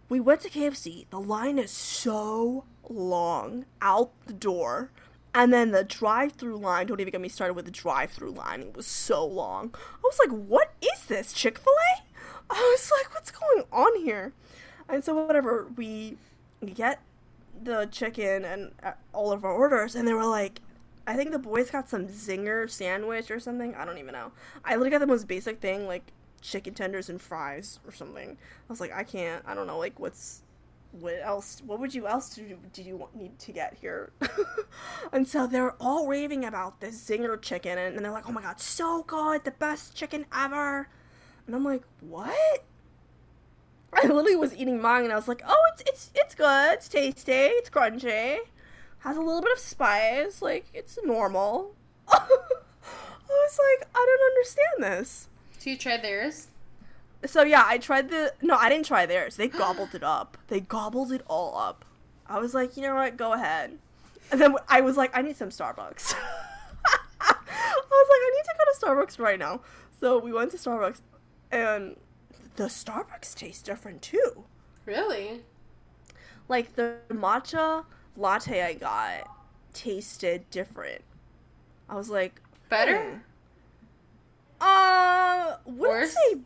We 0.08 0.20
went 0.20 0.42
to 0.42 0.50
KFC. 0.50 1.06
The 1.10 1.20
line 1.20 1.58
is 1.58 1.70
so 1.70 2.64
long 2.88 3.64
out 3.80 4.10
the 4.26 4.34
door. 4.34 4.90
And 5.36 5.52
then 5.52 5.72
the 5.72 5.82
drive-through 5.82 6.58
line, 6.58 6.86
don't 6.86 7.00
even 7.00 7.10
get 7.10 7.20
me 7.20 7.28
started 7.28 7.54
with 7.54 7.64
the 7.64 7.72
drive-through 7.72 8.30
line. 8.30 8.60
It 8.60 8.76
was 8.76 8.86
so 8.86 9.26
long. 9.26 9.74
I 9.74 10.00
was 10.04 10.18
like, 10.24 10.30
what 10.30 10.74
is 10.80 11.06
this? 11.06 11.32
Chick-fil-A? 11.32 12.02
I 12.50 12.54
was 12.54 12.92
like, 12.92 13.12
what's 13.12 13.32
going 13.32 13.64
on 13.72 14.00
here? 14.04 14.32
And 14.88 15.02
so 15.02 15.14
whatever, 15.26 15.66
we 15.76 16.18
get 16.66 17.00
the 17.62 17.88
chicken 17.90 18.44
and 18.44 18.72
uh, 18.82 18.92
all 19.12 19.32
of 19.32 19.44
our 19.44 19.52
orders, 19.52 19.94
and 19.94 20.06
they 20.06 20.14
were 20.14 20.26
like, 20.26 20.60
I 21.06 21.14
think 21.14 21.32
the 21.32 21.38
boys 21.38 21.70
got 21.70 21.88
some 21.88 22.06
zinger 22.08 22.68
sandwich 22.68 23.30
or 23.30 23.38
something. 23.38 23.74
I 23.74 23.84
don't 23.84 23.98
even 23.98 24.12
know. 24.12 24.32
I 24.64 24.70
literally 24.70 24.90
got 24.90 25.00
the 25.00 25.06
most 25.06 25.28
basic 25.28 25.60
thing, 25.60 25.86
like 25.86 26.12
chicken 26.40 26.74
tenders 26.74 27.08
and 27.08 27.20
fries 27.20 27.78
or 27.86 27.92
something. 27.92 28.30
I 28.30 28.72
was 28.72 28.80
like, 28.80 28.92
I 28.92 29.04
can't. 29.04 29.44
I 29.46 29.54
don't 29.54 29.66
know. 29.66 29.78
Like, 29.78 29.98
what's 29.98 30.42
what 30.92 31.20
else? 31.22 31.60
What 31.66 31.80
would 31.80 31.94
you 31.94 32.06
else 32.06 32.30
do? 32.30 32.58
Did 32.72 32.86
you 32.86 32.96
want, 32.96 33.16
need 33.16 33.38
to 33.40 33.52
get 33.52 33.74
here? 33.80 34.12
and 35.12 35.26
so 35.26 35.46
they're 35.46 35.74
all 35.80 36.06
raving 36.06 36.44
about 36.44 36.80
this 36.80 37.02
zinger 37.08 37.40
chicken, 37.40 37.78
and, 37.78 37.96
and 37.96 38.04
they're 38.04 38.12
like, 38.12 38.28
oh 38.28 38.32
my 38.32 38.42
god, 38.42 38.60
so 38.60 39.02
good, 39.02 39.44
the 39.44 39.50
best 39.50 39.94
chicken 39.94 40.26
ever. 40.34 40.88
And 41.46 41.54
I'm 41.54 41.64
like, 41.64 41.82
what? 42.00 42.64
I 44.02 44.06
literally 44.06 44.36
was 44.36 44.54
eating 44.54 44.80
mine 44.80 45.04
and 45.04 45.12
I 45.12 45.16
was 45.16 45.28
like, 45.28 45.42
"Oh, 45.46 45.62
it's 45.72 45.82
it's 45.86 46.10
it's 46.14 46.34
good. 46.34 46.74
It's 46.74 46.88
tasty. 46.88 47.32
It's 47.32 47.70
crunchy. 47.70 48.38
Has 49.00 49.16
a 49.16 49.20
little 49.20 49.42
bit 49.42 49.52
of 49.52 49.58
spice. 49.58 50.42
Like 50.42 50.66
it's 50.72 50.98
normal." 51.04 51.74
I 52.08 52.18
was 53.28 53.58
like, 53.58 53.88
"I 53.94 54.06
don't 54.06 54.32
understand 54.32 55.00
this." 55.00 55.28
So 55.58 55.70
you 55.70 55.76
tried 55.78 56.02
theirs? 56.02 56.48
So 57.26 57.42
yeah, 57.42 57.64
I 57.66 57.78
tried 57.78 58.10
the 58.10 58.34
no, 58.42 58.56
I 58.56 58.68
didn't 58.68 58.86
try 58.86 59.06
theirs. 59.06 59.36
They 59.36 59.48
gobbled 59.48 59.94
it 59.94 60.02
up. 60.02 60.36
They 60.48 60.60
gobbled 60.60 61.10
it 61.12 61.22
all 61.26 61.56
up. 61.56 61.84
I 62.26 62.38
was 62.38 62.54
like, 62.54 62.76
you 62.76 62.82
know 62.82 62.94
what, 62.94 63.16
go 63.16 63.32
ahead. 63.32 63.78
And 64.30 64.40
then 64.40 64.54
I 64.68 64.80
was 64.80 64.96
like, 64.96 65.16
I 65.16 65.22
need 65.22 65.36
some 65.36 65.50
Starbucks. 65.50 66.14
I 67.20 67.34
was 67.90 68.08
like, 68.10 68.22
I 68.22 68.30
need 68.34 68.44
to 68.44 68.54
go 68.58 68.64
to 68.64 69.06
Starbucks 69.06 69.18
right 69.18 69.38
now. 69.38 69.60
So 70.00 70.18
we 70.18 70.32
went 70.32 70.50
to 70.52 70.56
Starbucks, 70.56 71.00
and 71.50 71.96
the 72.56 72.64
Starbucks 72.64 73.34
tastes 73.34 73.62
different 73.62 74.02
too. 74.02 74.44
Really? 74.86 75.42
Like 76.48 76.76
the 76.76 76.96
matcha 77.10 77.84
latte 78.16 78.62
I 78.62 78.74
got 78.74 79.28
tasted 79.72 80.48
different. 80.50 81.02
I 81.88 81.96
was 81.96 82.10
like, 82.10 82.40
Better? 82.68 83.02
hmm. 83.02 83.18
uh, 84.60 85.56
wouldn't 85.64 86.10
say 86.10 86.38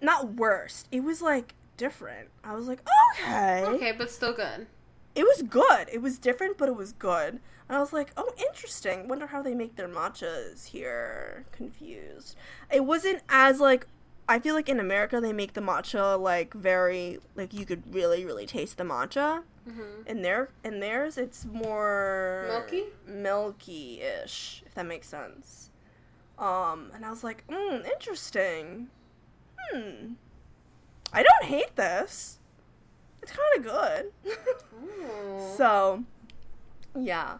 not 0.00 0.34
worst. 0.34 0.88
It 0.90 1.04
was 1.04 1.20
like 1.22 1.54
different. 1.76 2.28
I 2.44 2.54
was 2.54 2.66
like, 2.68 2.82
okay. 3.14 3.64
Okay, 3.64 3.92
but 3.92 4.10
still 4.10 4.32
good. 4.32 4.66
It 5.14 5.24
was 5.24 5.42
good. 5.42 5.88
It 5.92 6.00
was 6.00 6.18
different, 6.18 6.56
but 6.56 6.68
it 6.68 6.76
was 6.76 6.92
good. 6.92 7.40
And 7.68 7.76
I 7.76 7.80
was 7.80 7.92
like, 7.92 8.12
oh, 8.16 8.32
interesting. 8.36 9.08
Wonder 9.08 9.28
how 9.28 9.42
they 9.42 9.54
make 9.54 9.76
their 9.76 9.88
matchas 9.88 10.66
here. 10.66 11.46
Confused. 11.52 12.36
It 12.70 12.84
wasn't 12.84 13.22
as 13.28 13.60
like. 13.60 13.86
I 14.30 14.38
feel 14.38 14.54
like 14.54 14.68
in 14.68 14.78
America 14.78 15.20
they 15.20 15.32
make 15.32 15.54
the 15.54 15.60
matcha 15.60 16.18
like 16.18 16.54
very 16.54 17.18
like 17.34 17.52
you 17.52 17.66
could 17.66 17.92
really 17.92 18.24
really 18.24 18.46
taste 18.46 18.78
the 18.78 18.84
matcha. 18.84 19.42
Mm-hmm. 19.68 20.06
In 20.06 20.22
their 20.22 20.50
in 20.62 20.78
theirs 20.78 21.18
it's 21.18 21.44
more 21.44 22.44
Milky? 22.48 22.84
milky 23.06 24.00
ish 24.00 24.62
if 24.64 24.74
that 24.76 24.86
makes 24.86 25.08
sense. 25.08 25.70
Um, 26.38 26.92
and 26.94 27.04
I 27.04 27.10
was 27.10 27.22
like, 27.22 27.44
hmm, 27.50 27.84
interesting. 27.84 28.88
Hmm. 29.58 30.12
I 31.12 31.22
don't 31.22 31.44
hate 31.44 31.74
this. 31.76 32.38
It's 33.22 33.32
kind 33.32 33.56
of 33.56 33.62
good. 33.64 34.12
So, 35.56 36.04
yeah. 36.98 37.38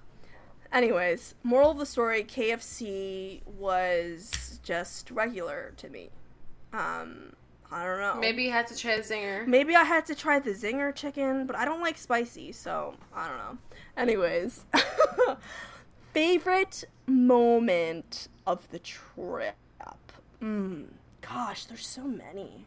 Anyways, 0.70 1.34
moral 1.42 1.70
of 1.70 1.78
the 1.78 1.86
story 1.86 2.22
KFC 2.22 3.40
was 3.46 4.60
just 4.62 5.10
regular 5.10 5.72
to 5.78 5.88
me. 5.88 6.10
Um, 6.72 7.32
I 7.70 7.84
don't 7.84 8.00
know. 8.00 8.16
Maybe 8.20 8.44
you 8.44 8.50
had 8.50 8.66
to 8.68 8.76
try 8.76 8.96
the 8.96 9.02
zinger. 9.02 9.46
Maybe 9.46 9.74
I 9.76 9.84
had 9.84 10.06
to 10.06 10.14
try 10.14 10.38
the 10.38 10.50
zinger 10.50 10.94
chicken, 10.94 11.46
but 11.46 11.56
I 11.56 11.64
don't 11.64 11.80
like 11.80 11.98
spicy, 11.98 12.52
so 12.52 12.94
I 13.14 13.28
don't 13.28 13.38
know. 13.38 13.58
Anyways, 13.96 14.64
favorite 16.12 16.84
moment 17.06 18.28
of 18.46 18.70
the 18.70 18.78
trip. 18.78 19.56
Mm, 20.42 20.86
gosh, 21.20 21.66
there's 21.66 21.86
so 21.86 22.04
many. 22.04 22.64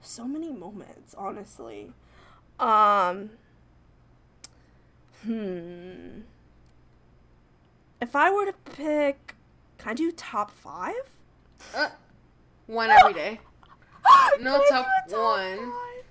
So 0.00 0.24
many 0.24 0.50
moments, 0.50 1.14
honestly. 1.16 1.92
Um 2.58 3.30
Hmm. 5.22 6.20
If 8.00 8.16
I 8.16 8.30
were 8.30 8.46
to 8.46 8.54
pick 8.54 9.34
can 9.80 9.92
I 9.92 9.94
do 9.94 10.12
top 10.12 10.50
5? 10.50 10.94
Uh, 11.74 11.88
one 12.70 12.90
every 12.90 13.12
day. 13.12 13.40
No, 14.40 14.62
top 14.70 14.86
do 15.08 15.16
one. 15.16 15.58
five? 15.58 16.04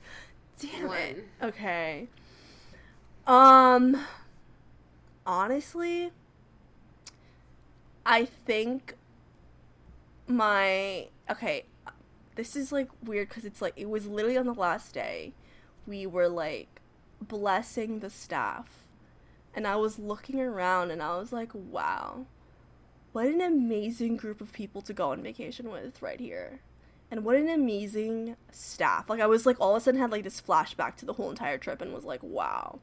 Damn 0.60 0.88
One. 0.88 0.98
it. 0.98 1.28
Okay. 1.41 2.08
Um 3.26 4.06
honestly 5.26 6.12
I 8.06 8.26
think 8.26 8.93
my 10.28 11.08
okay, 11.32 11.65
this 12.36 12.56
is 12.56 12.72
like 12.72 12.89
weird 13.04 13.30
cuz 13.30 13.45
it's 13.45 13.62
like 13.62 13.74
it 13.76 13.89
was 13.89 14.06
literally 14.06 14.38
on 14.38 14.45
the 14.45 14.54
last 14.54 14.93
day 14.93 15.34
we 15.88 16.06
were 16.06 16.28
like 16.30 16.82
blessing 17.22 18.00
the 18.00 18.10
staff 18.10 18.88
and 19.56 19.65
I 19.65 19.76
was 19.78 19.98
looking 19.98 20.39
around 20.39 20.91
and 20.91 21.02
I 21.02 21.17
was 21.17 21.32
like, 21.34 21.52
wow. 21.54 22.26
What 23.12 23.28
an 23.28 23.41
amazing 23.41 24.17
group 24.17 24.41
of 24.41 24.54
people 24.54 24.82
to 24.84 24.93
go 24.93 25.12
on 25.12 25.24
vacation 25.24 25.72
with 25.72 26.02
right 26.02 26.19
here. 26.19 26.62
And 27.12 27.26
what 27.26 27.36
an 27.36 27.50
amazing 27.50 28.36
staff. 28.52 29.10
Like 29.10 29.19
I 29.19 29.26
was 29.26 29.45
like 29.45 29.60
all 29.60 29.76
of 29.76 29.82
a 29.82 29.84
sudden 29.84 30.00
had 30.00 30.12
like 30.12 30.24
this 30.24 30.41
flashback 30.41 30.95
to 30.98 31.06
the 31.06 31.13
whole 31.13 31.32
entire 31.32 31.58
trip 31.58 31.82
and 31.82 31.93
was 31.93 32.06
like, 32.06 32.22
wow. 32.22 32.80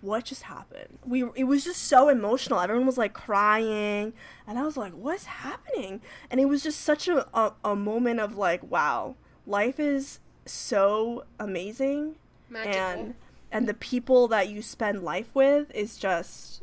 What 0.00 0.24
just 0.24 0.44
happened? 0.44 0.98
We 1.04 1.24
it 1.34 1.44
was 1.44 1.64
just 1.64 1.82
so 1.82 2.08
emotional. 2.08 2.60
Everyone 2.60 2.86
was 2.86 2.96
like 2.96 3.12
crying 3.12 4.14
and 4.46 4.58
I 4.58 4.62
was 4.62 4.78
like, 4.78 4.92
what's 4.94 5.26
happening? 5.26 6.00
And 6.30 6.40
it 6.40 6.46
was 6.46 6.62
just 6.62 6.80
such 6.80 7.08
a 7.08 7.26
a, 7.36 7.52
a 7.62 7.76
moment 7.76 8.20
of 8.20 8.36
like, 8.36 8.62
wow, 8.62 9.16
life 9.46 9.78
is 9.78 10.20
so 10.46 11.24
amazing 11.38 12.16
Magical. 12.48 12.74
and 12.80 13.14
and 13.50 13.68
the 13.68 13.74
people 13.74 14.26
that 14.28 14.48
you 14.48 14.62
spend 14.62 15.02
life 15.02 15.34
with 15.34 15.70
is 15.74 15.98
just 15.98 16.61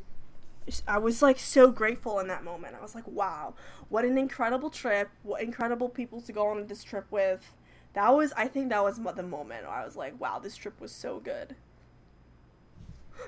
I 0.87 0.97
was 0.97 1.21
like 1.21 1.39
so 1.39 1.71
grateful 1.71 2.19
in 2.19 2.27
that 2.27 2.43
moment. 2.43 2.75
I 2.77 2.81
was 2.81 2.95
like, 2.95 3.07
wow, 3.07 3.53
what 3.89 4.05
an 4.05 4.17
incredible 4.17 4.69
trip. 4.69 5.09
What 5.23 5.41
incredible 5.41 5.89
people 5.89 6.21
to 6.21 6.31
go 6.31 6.47
on 6.47 6.67
this 6.67 6.83
trip 6.83 7.05
with. 7.11 7.53
That 7.93 8.09
was 8.15 8.33
I 8.37 8.47
think 8.47 8.69
that 8.69 8.83
was 8.83 8.97
the 8.97 9.23
moment 9.23 9.63
where 9.65 9.71
I 9.75 9.85
was 9.85 9.95
like, 9.95 10.19
wow, 10.19 10.39
this 10.39 10.55
trip 10.55 10.79
was 10.79 10.91
so 10.91 11.19
good. 11.19 11.55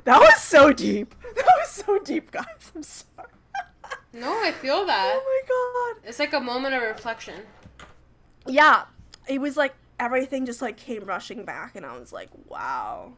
That 0.06 0.20
was 0.20 0.40
so 0.42 0.72
deep. 0.74 1.16
That 1.36 1.46
was 1.60 1.70
so 1.70 2.00
deep, 2.00 2.32
guys. 2.32 2.72
I'm 2.76 2.84
sorry. 2.84 3.28
no, 4.14 4.30
I 4.44 4.52
feel 4.52 4.86
that. 4.86 5.14
Oh 5.16 5.24
my 5.26 5.96
god. 6.00 6.08
It's 6.08 6.20
like 6.20 6.34
a 6.34 6.40
moment 6.40 6.74
of 6.76 6.82
reflection. 6.82 7.44
yeah 8.48 8.86
it 9.28 9.40
was 9.40 9.56
like 9.58 9.74
everything 10.00 10.46
just 10.46 10.62
like 10.62 10.78
came 10.78 11.04
rushing 11.06 11.46
back 11.46 11.76
and 11.76 11.86
i 11.86 11.98
was 11.98 12.12
like 12.12 12.30
wow 12.48 13.14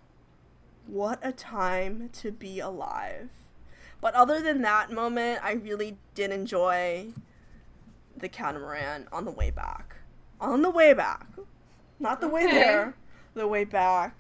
what 0.86 1.18
a 1.24 1.32
time 1.32 2.10
to 2.12 2.32
be 2.32 2.60
alive 2.60 3.30
but 4.04 4.14
other 4.14 4.42
than 4.42 4.62
that 4.62 4.92
moment 4.92 5.40
i 5.44 5.54
really 5.54 5.98
did 6.14 6.30
enjoy 6.32 7.08
the 8.18 8.30
catamaran 8.30 9.08
on 9.12 9.26
the 9.26 9.32
way 9.32 9.50
back 9.50 9.96
on 10.40 10.62
the 10.62 10.70
way 10.70 10.94
back 10.94 11.26
not 12.00 12.22
the 12.22 12.28
way 12.28 12.46
there 12.46 12.96
the 13.34 13.48
way 13.48 13.64
back 13.64 14.16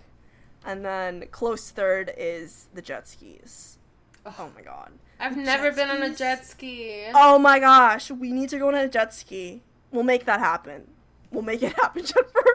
and 0.65 0.83
then 0.85 1.25
close 1.31 1.69
third 1.69 2.11
is 2.17 2.67
the 2.73 2.81
jet 2.81 3.07
skis 3.07 3.77
oh 4.25 4.49
my 4.55 4.61
god 4.61 4.91
I've 5.19 5.37
never 5.37 5.69
Jet 5.69 5.75
been 5.75 5.89
on 5.89 6.03
a 6.03 6.13
jet 6.13 6.45
ski. 6.45 7.05
Oh 7.13 7.39
my 7.39 7.57
gosh, 7.57 8.11
we 8.11 8.33
need 8.33 8.49
to 8.49 8.57
go 8.59 8.67
on 8.67 8.75
a 8.75 8.89
jet 8.89 9.13
ski. 9.13 9.61
We'll 9.89 10.03
make 10.03 10.25
that 10.25 10.41
happen. 10.41 10.87
We'll 11.31 11.43
make 11.43 11.63
it 11.63 11.71
happen, 11.73 12.03
Jennifer. 12.05 12.45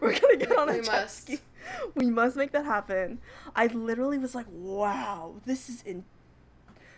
We're 0.00 0.16
gonna 0.20 0.36
get 0.36 0.56
on 0.56 0.68
a 0.68 0.72
We 0.74 0.82
jet 0.82 0.92
must. 0.92 1.22
ski. 1.22 1.38
We 1.96 2.10
must 2.10 2.36
make 2.36 2.52
that 2.52 2.64
happen. 2.64 3.18
I 3.56 3.66
literally 3.66 4.18
was 4.18 4.36
like, 4.36 4.46
wow, 4.50 5.34
this 5.46 5.68
is 5.68 5.82
in 5.82 6.04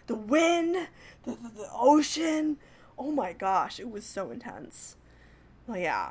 the 0.07 0.15
wind, 0.15 0.89
the, 1.25 1.31
the, 1.33 1.49
the 1.57 1.69
ocean. 1.73 2.59
Oh 2.99 3.11
my 3.11 3.33
gosh, 3.33 3.81
it 3.81 3.91
was 3.91 4.05
so 4.05 4.31
intense. 4.31 4.97
Well, 5.67 5.79
yeah. 5.79 6.11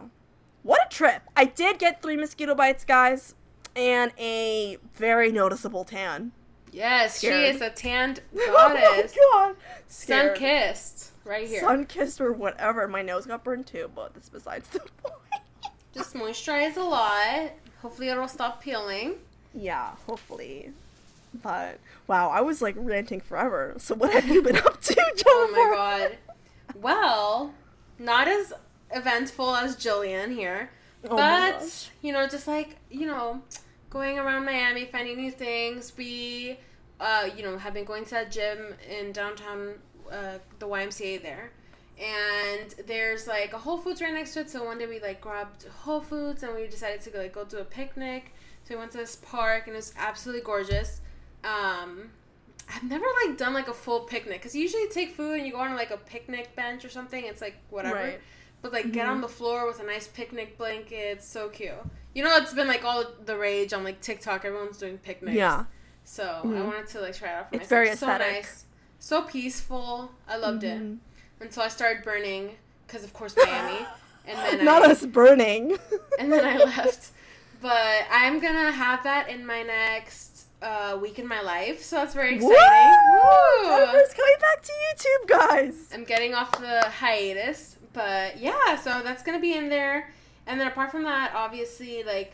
What 0.63 0.88
a 0.88 0.89
trip. 0.89 1.23
I 1.36 1.45
did 1.45 1.79
get 1.79 2.01
three 2.01 2.15
mosquito 2.17 2.56
bites, 2.56 2.84
guys, 2.86 3.36
and 3.75 4.12
a 4.17 4.77
very 4.95 5.32
noticeable 5.32 5.84
tan. 5.84 6.32
Yes, 6.71 7.19
she 7.19 7.27
is 7.27 7.62
a 7.62 7.69
tanned 7.69 8.21
goddess. 8.36 9.13
Oh 9.19 9.43
my 9.43 9.47
god. 9.47 9.56
Sun 9.88 10.36
kissed. 10.36 11.12
Right 11.25 11.47
here. 11.47 11.62
sun 11.62 11.86
kissed 11.86 12.19
or 12.19 12.34
whatever. 12.34 12.88
My 12.88 13.01
nose 13.01 13.25
got 13.25 13.43
burned 13.43 13.67
too, 13.67 13.89
but 13.95 14.13
that's 14.13 14.29
besides 14.29 14.67
the 14.69 14.79
point. 15.03 15.43
Just 15.93 16.15
moisturize 16.15 16.75
a 16.75 16.82
lot. 16.82 17.51
Hopefully 17.82 18.10
it'll 18.10 18.27
stop 18.27 18.62
peeling. 18.63 19.15
yeah, 19.53 19.91
hopefully. 20.08 20.71
But 21.41 21.79
wow, 22.07 22.29
I 22.29 22.41
was 22.41 22.61
like 22.61 22.75
ranting 22.77 23.19
forever. 23.19 23.75
So 23.77 23.95
what 23.95 24.11
have 24.11 24.27
you 24.27 24.41
been 24.41 24.57
up 24.57 24.81
to, 24.81 24.95
Jennifer? 24.95 25.25
Oh 25.27 25.51
my 25.51 25.75
god. 25.75 26.17
Well, 26.75 27.53
not 27.99 28.27
as 28.27 28.53
eventful 28.91 29.55
as 29.55 29.75
Jillian 29.75 30.33
here. 30.33 30.69
Oh 31.09 31.17
but, 31.17 31.89
you 32.01 32.13
know, 32.13 32.27
just 32.27 32.47
like, 32.47 32.77
you 32.89 33.05
know, 33.07 33.41
going 33.89 34.17
around 34.17 34.45
Miami, 34.45 34.85
finding 34.85 35.17
new 35.17 35.31
things. 35.31 35.93
We, 35.97 36.59
uh, 36.99 37.29
you 37.35 37.43
know, 37.43 37.57
have 37.57 37.73
been 37.73 37.85
going 37.85 38.05
to 38.05 38.11
that 38.11 38.31
gym 38.31 38.75
in 38.89 39.11
downtown, 39.11 39.75
uh, 40.11 40.37
the 40.59 40.67
YMCA 40.67 41.21
there. 41.21 41.51
And 41.99 42.73
there's 42.87 43.27
like 43.27 43.53
a 43.53 43.57
Whole 43.57 43.77
Foods 43.77 44.01
right 44.01 44.13
next 44.13 44.33
to 44.33 44.41
it. 44.41 44.49
So 44.49 44.63
one 44.63 44.77
day 44.79 44.87
we 44.87 44.99
like 44.99 45.21
grabbed 45.21 45.65
Whole 45.81 46.01
Foods 46.01 46.43
and 46.43 46.55
we 46.55 46.67
decided 46.67 47.01
to 47.01 47.09
go, 47.09 47.19
like 47.19 47.33
go 47.33 47.43
do 47.43 47.57
a 47.57 47.65
picnic. 47.65 48.33
So 48.63 48.75
we 48.75 48.79
went 48.79 48.91
to 48.91 48.97
this 48.97 49.17
park 49.17 49.67
and 49.67 49.73
it 49.73 49.77
was 49.77 49.93
absolutely 49.97 50.43
gorgeous. 50.43 51.01
Um, 51.43 52.10
I've 52.73 52.84
never 52.84 53.06
like 53.25 53.38
done 53.38 53.53
like 53.53 53.67
a 53.67 53.73
full 53.73 54.01
picnic 54.01 54.39
because 54.39 54.56
you 54.56 54.62
usually 54.62 54.88
take 54.88 55.15
food 55.15 55.38
and 55.38 55.45
you 55.45 55.51
go 55.53 55.60
on 55.60 55.75
like 55.75 55.91
a 55.91 55.97
picnic 55.97 56.56
bench 56.56 56.86
or 56.86 56.89
something. 56.89 57.23
It's 57.25 57.41
like 57.41 57.56
whatever. 57.69 57.95
Right. 57.95 58.21
But 58.62 58.71
like 58.71 58.91
get 58.93 59.06
Mhm. 59.08 59.12
on 59.12 59.21
the 59.21 59.27
floor 59.27 59.67
with 59.67 59.79
a 59.82 59.84
nice 59.84 60.08
picnic 60.08 60.58
blanket. 60.58 60.95
It's 61.17 61.27
so 61.27 61.49
cute. 61.49 61.73
You 62.15 62.23
know, 62.23 62.36
it's 62.38 62.53
been 62.53 62.67
like 62.67 62.86
all 62.86 63.03
the 63.25 63.38
rage 63.38 63.73
on 63.73 63.84
like 63.84 63.99
TikTok. 64.01 64.45
Everyone's 64.45 64.77
doing 64.77 64.97
picnics. 64.97 65.36
Yeah. 65.36 65.65
So 66.06 66.23
I 66.43 66.47
Mhm. 66.47 66.65
wanted 66.65 66.88
to 66.88 67.01
like 67.01 67.15
try 67.15 67.29
it 67.29 67.34
out 67.36 67.49
for 67.49 67.56
It's 67.56 67.69
myself. 67.69 67.69
very 67.69 67.95
so 67.95 68.08
nice, 68.17 68.65
so 68.99 69.21
peaceful. 69.23 70.12
I 70.27 70.38
loved 70.38 70.63
Mhm. 70.63 70.93
it 70.93 71.43
until 71.43 71.63
I 71.63 71.67
started 71.67 72.03
burning 72.03 72.58
because 72.88 73.03
of 73.03 73.13
course 73.13 73.36
Miami. 73.36 73.86
And 74.25 74.38
then 74.60 74.63
Not 74.65 74.84
I, 74.88 74.91
us 74.91 75.06
burning. 75.06 75.77
and 76.17 76.32
then 76.32 76.45
I 76.45 76.56
left. 76.63 77.10
But 77.62 78.06
I'm 78.10 78.39
gonna 78.39 78.71
have 78.71 79.03
that 79.03 79.27
in 79.27 79.45
my 79.45 79.63
next 79.63 80.32
uh, 80.63 80.97
week 81.02 81.19
in 81.19 81.28
my 81.28 81.41
life, 81.41 81.84
so 81.84 81.97
that's 81.97 82.13
very 82.13 82.36
exciting. 82.36 82.58
Woo! 83.13 83.67
Jennifer's 83.67 84.13
coming 84.13 84.36
back 84.39 84.63
to 84.63 84.71
YouTube, 84.71 85.28
guys. 85.28 85.89
I'm 85.93 86.04
getting 86.06 86.34
off 86.34 86.52
the 86.60 86.82
hiatus, 86.89 87.78
but 87.93 88.39
yeah, 88.39 88.76
so 88.78 89.02
that's 89.04 89.21
gonna 89.23 89.39
be 89.39 89.54
in 89.56 89.69
there. 89.69 90.12
And 90.47 90.60
then 90.60 90.67
apart 90.67 90.91
from 90.91 91.04
that, 91.04 91.34
obviously, 91.36 92.04
like 92.04 92.34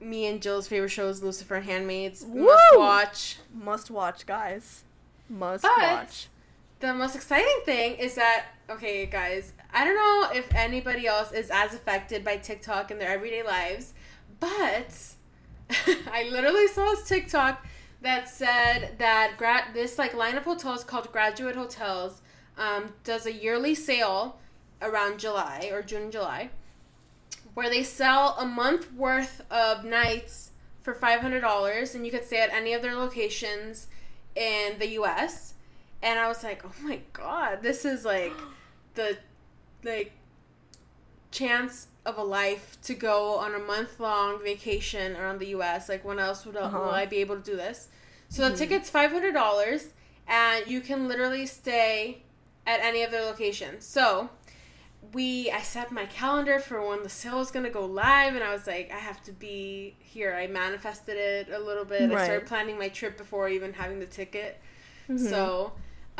me 0.00 0.26
and 0.26 0.40
Gill's 0.40 0.66
favorite 0.68 0.88
show 0.90 1.08
is 1.08 1.22
Lucifer 1.22 1.54
and 1.56 1.64
Handmaids. 1.64 2.24
Woo! 2.24 2.44
Must 2.44 2.76
watch. 2.78 3.36
Must 3.54 3.90
watch, 3.90 4.26
guys. 4.26 4.84
Must 5.28 5.62
But- 5.62 5.78
watch. 5.78 6.28
The 6.80 6.92
most 6.92 7.14
exciting 7.14 7.60
thing 7.64 7.94
is 7.94 8.16
that 8.16 8.46
okay, 8.68 9.06
guys, 9.06 9.52
I 9.72 9.84
don't 9.84 9.94
know 9.94 10.30
if 10.36 10.52
anybody 10.54 11.06
else 11.06 11.30
is 11.30 11.48
as 11.50 11.74
affected 11.74 12.24
by 12.24 12.38
TikTok 12.38 12.90
in 12.90 12.98
their 12.98 13.10
everyday 13.10 13.42
lives, 13.44 13.92
but 14.40 14.92
I 16.12 16.28
literally 16.30 16.68
saw 16.68 16.90
this 16.90 17.06
TikTok 17.06 17.64
that 18.00 18.28
said 18.28 18.96
that 18.98 19.34
gra- 19.38 19.68
this 19.72 19.98
like 19.98 20.14
line 20.14 20.36
of 20.36 20.44
hotels 20.44 20.84
called 20.84 21.10
Graduate 21.12 21.56
Hotels 21.56 22.20
um, 22.58 22.92
does 23.04 23.26
a 23.26 23.32
yearly 23.32 23.74
sale 23.74 24.38
around 24.80 25.18
July 25.18 25.70
or 25.72 25.82
June, 25.82 26.10
July, 26.10 26.50
where 27.54 27.70
they 27.70 27.82
sell 27.82 28.36
a 28.38 28.44
month 28.44 28.92
worth 28.92 29.42
of 29.50 29.84
nights 29.84 30.50
for 30.80 30.94
five 30.94 31.20
hundred 31.20 31.40
dollars, 31.40 31.94
and 31.94 32.04
you 32.04 32.10
could 32.10 32.24
stay 32.24 32.40
at 32.40 32.52
any 32.52 32.72
of 32.72 32.82
their 32.82 32.94
locations 32.94 33.86
in 34.34 34.78
the 34.78 34.88
U.S. 34.90 35.54
And 36.02 36.18
I 36.18 36.26
was 36.26 36.42
like, 36.42 36.64
oh 36.64 36.72
my 36.82 37.00
god, 37.12 37.62
this 37.62 37.84
is 37.84 38.04
like 38.04 38.32
the 38.94 39.16
like 39.84 40.12
chance 41.30 41.86
of 42.04 42.18
a 42.18 42.22
life 42.22 42.78
to 42.82 42.94
go 42.94 43.36
on 43.36 43.54
a 43.54 43.58
month 43.58 44.00
long 44.00 44.42
vacation 44.42 45.16
around 45.16 45.38
the 45.38 45.48
U.S. 45.48 45.88
Like, 45.88 46.04
when 46.04 46.18
else 46.18 46.44
would 46.44 46.56
Uh-huh. 46.56 46.78
will 46.78 46.90
I 46.90 47.06
be 47.06 47.18
able 47.18 47.36
to 47.36 47.42
do 47.42 47.56
this? 47.56 47.88
So 48.28 48.48
the 48.48 48.56
ticket's 48.56 48.88
five 48.90 49.12
hundred 49.12 49.32
dollars, 49.34 49.88
and 50.26 50.66
you 50.66 50.80
can 50.80 51.06
literally 51.08 51.46
stay 51.46 52.22
at 52.66 52.80
any 52.80 53.02
of 53.02 53.10
their 53.10 53.22
locations. 53.24 53.84
So 53.86 54.30
we, 55.12 55.50
I 55.50 55.60
set 55.62 55.90
my 55.92 56.06
calendar 56.06 56.58
for 56.58 56.80
when 56.88 57.02
the 57.02 57.08
sale 57.08 57.38
was 57.38 57.50
gonna 57.50 57.70
go 57.70 57.84
live, 57.84 58.34
and 58.34 58.42
I 58.42 58.52
was 58.52 58.66
like, 58.66 58.90
I 58.92 58.98
have 58.98 59.22
to 59.24 59.32
be 59.32 59.96
here. 60.00 60.32
I 60.34 60.46
manifested 60.46 61.16
it 61.16 61.48
a 61.52 61.58
little 61.58 61.84
bit. 61.84 62.10
I 62.10 62.24
started 62.24 62.46
planning 62.46 62.78
my 62.78 62.88
trip 62.88 63.18
before 63.18 63.48
even 63.48 63.74
having 63.74 63.98
the 64.00 64.06
ticket. 64.06 64.60
Mhm. 65.08 65.18
So 65.28 65.72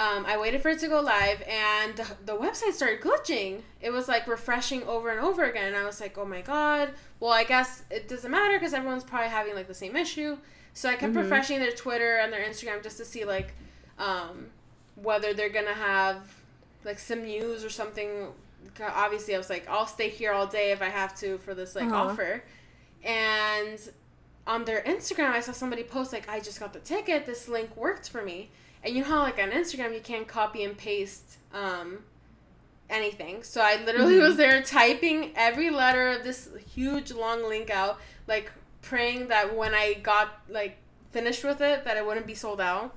um, 0.03 0.25
I 0.27 0.37
waited 0.39 0.61
for 0.63 0.71
it 0.71 0.79
to 0.81 0.89
go 0.89 1.01
live, 1.01 1.43
and 1.43 1.95
the, 2.25 2.33
website 2.37 2.73
started 2.73 3.01
glitching. 3.01 3.61
It 3.81 3.91
was 3.91 4.09
like 4.09 4.27
refreshing 4.27 4.83
over 4.85 5.11
and 5.11 5.21
over 5.21 5.45
again. 5.45 5.67
And 5.69 5.77
I 5.77 5.85
was 5.85 6.01
like, 6.01 6.17
oh 6.19 6.25
my 6.25 6.41
god. 6.41 6.91
Well, 7.21 7.33
I 7.33 7.45
guess 7.45 7.83
it 7.91 8.09
doesn't 8.09 8.31
matter 8.31 8.59
because 8.59 8.75
everyone's 8.75 9.05
probably 9.05 9.29
having 9.29 9.55
like 9.55 9.69
the 9.69 9.75
same 9.85 9.95
issue. 9.97 10.39
So 10.75 10.89
I 10.89 10.97
kept 10.97 11.13
Mhm. 11.15 11.23
refreshing 11.23 11.59
their 11.61 11.73
Twitter 11.73 12.17
and 12.17 12.33
their 12.33 12.45
Instagram 12.45 12.83
just 12.83 12.97
to 12.99 13.05
see 13.05 13.25
like 13.25 13.55
um, 13.99 14.47
whether 14.97 15.35
they're 15.35 15.51
gonna 15.59 15.75
have 15.75 16.19
like 16.85 16.99
some 16.99 17.23
news 17.23 17.63
or 17.65 17.71
something. 17.71 18.29
Obviously, 18.81 19.35
I 19.35 19.39
was 19.39 19.51
like, 19.51 19.69
I'll 19.69 19.87
stay 19.87 20.09
here 20.09 20.33
all 20.33 20.47
day 20.47 20.73
if 20.73 20.81
I 20.83 20.89
have 20.89 21.15
to 21.21 21.39
for 21.39 21.55
this 21.55 21.77
like 21.77 21.91
Uh-huh. 21.91 22.05
offer. 22.11 22.43
And 23.05 23.79
on 24.47 24.65
their 24.65 24.83
Instagram, 24.83 25.31
I 25.31 25.41
saw 25.41 25.53
somebody 25.53 25.85
post 25.85 26.13
like, 26.13 26.29
"I 26.29 26.41
just 26.41 26.59
got 26.61 26.73
the 26.73 26.81
ticket. 26.81 27.27
This 27.27 27.49
link 27.49 27.77
worked 27.77 28.09
for 28.09 28.23
me." 28.23 28.51
And 28.85 28.95
you 28.95 29.03
know 29.03 29.09
how 29.09 29.21
like 29.21 29.39
on 29.39 29.51
Instagram 29.51 29.95
you 29.95 30.01
can't 30.01 30.27
copy 30.27 30.65
and 30.65 30.77
paste 30.77 31.39
um, 31.55 31.99
anything. 32.91 33.43
So 33.43 33.61
I 33.61 33.77
literally 33.85 34.15
Mhm. 34.17 34.23
was 34.23 34.37
there 34.37 34.63
typing 34.63 35.33
every 35.37 35.71
letter 35.71 36.09
of 36.09 36.25
this 36.25 36.49
huge 36.75 37.13
long 37.13 37.45
link 37.49 37.71
out, 37.71 38.01
like 38.27 38.51
praying 38.83 39.29
that 39.29 39.55
when 39.57 39.75
I 39.75 39.95
got 39.95 40.41
like 40.49 40.77
finished 41.13 41.45
with 41.45 41.61
it, 41.61 41.85
that 41.85 41.97
it 41.97 42.05
wouldn't 42.05 42.27
be 42.27 42.35
sold 42.35 42.61
out. 42.61 42.95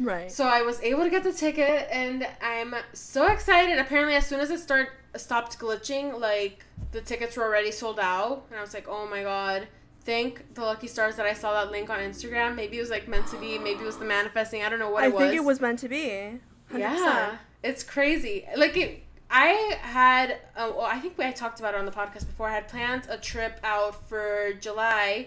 Right. 0.00 0.30
So 0.30 0.44
I 0.46 0.62
was 0.62 0.80
able 0.80 1.02
to 1.02 1.10
get 1.10 1.24
the 1.24 1.32
ticket, 1.32 1.88
and 1.90 2.26
I'm 2.40 2.74
so 2.92 3.26
excited. 3.26 3.78
Apparently, 3.78 4.14
as 4.14 4.26
soon 4.26 4.38
as 4.40 4.50
it 4.50 4.60
start 4.60 4.90
stopped 5.16 5.58
glitching, 5.58 6.18
like 6.20 6.64
the 6.92 7.00
tickets 7.00 7.36
were 7.36 7.44
already 7.44 7.72
sold 7.72 7.98
out, 7.98 8.46
and 8.50 8.58
I 8.58 8.62
was 8.62 8.74
like, 8.74 8.86
"Oh 8.88 9.06
my 9.06 9.22
god!" 9.22 9.66
Thank 10.08 10.54
the 10.54 10.62
lucky 10.62 10.86
stars 10.86 11.16
that 11.16 11.26
I 11.26 11.34
saw 11.34 11.52
that 11.52 11.70
link 11.70 11.90
on 11.90 11.98
Instagram. 11.98 12.54
Maybe 12.54 12.78
it 12.78 12.80
was 12.80 12.88
like 12.88 13.08
meant 13.08 13.26
to 13.26 13.36
be. 13.36 13.58
Maybe 13.58 13.80
it 13.82 13.84
was 13.84 13.98
the 13.98 14.06
manifesting. 14.06 14.62
I 14.62 14.70
don't 14.70 14.78
know 14.78 14.88
what 14.88 15.02
I 15.02 15.08
it 15.08 15.12
was. 15.12 15.22
I 15.22 15.26
think 15.26 15.36
it 15.36 15.44
was 15.44 15.60
meant 15.60 15.80
to 15.80 15.88
be. 15.90 16.40
100%. 16.72 16.78
Yeah, 16.78 17.36
it's 17.62 17.82
crazy. 17.82 18.46
Like 18.56 18.74
it, 18.78 19.02
I 19.30 19.76
had. 19.82 20.38
Uh, 20.56 20.72
well, 20.74 20.86
I 20.86 20.98
think 20.98 21.18
we 21.18 21.26
I 21.26 21.30
talked 21.32 21.60
about 21.60 21.74
it 21.74 21.76
on 21.78 21.84
the 21.84 21.92
podcast 21.92 22.26
before. 22.26 22.48
I 22.48 22.54
had 22.54 22.68
planned 22.68 23.06
a 23.10 23.18
trip 23.18 23.60
out 23.62 24.08
for 24.08 24.54
July, 24.58 25.26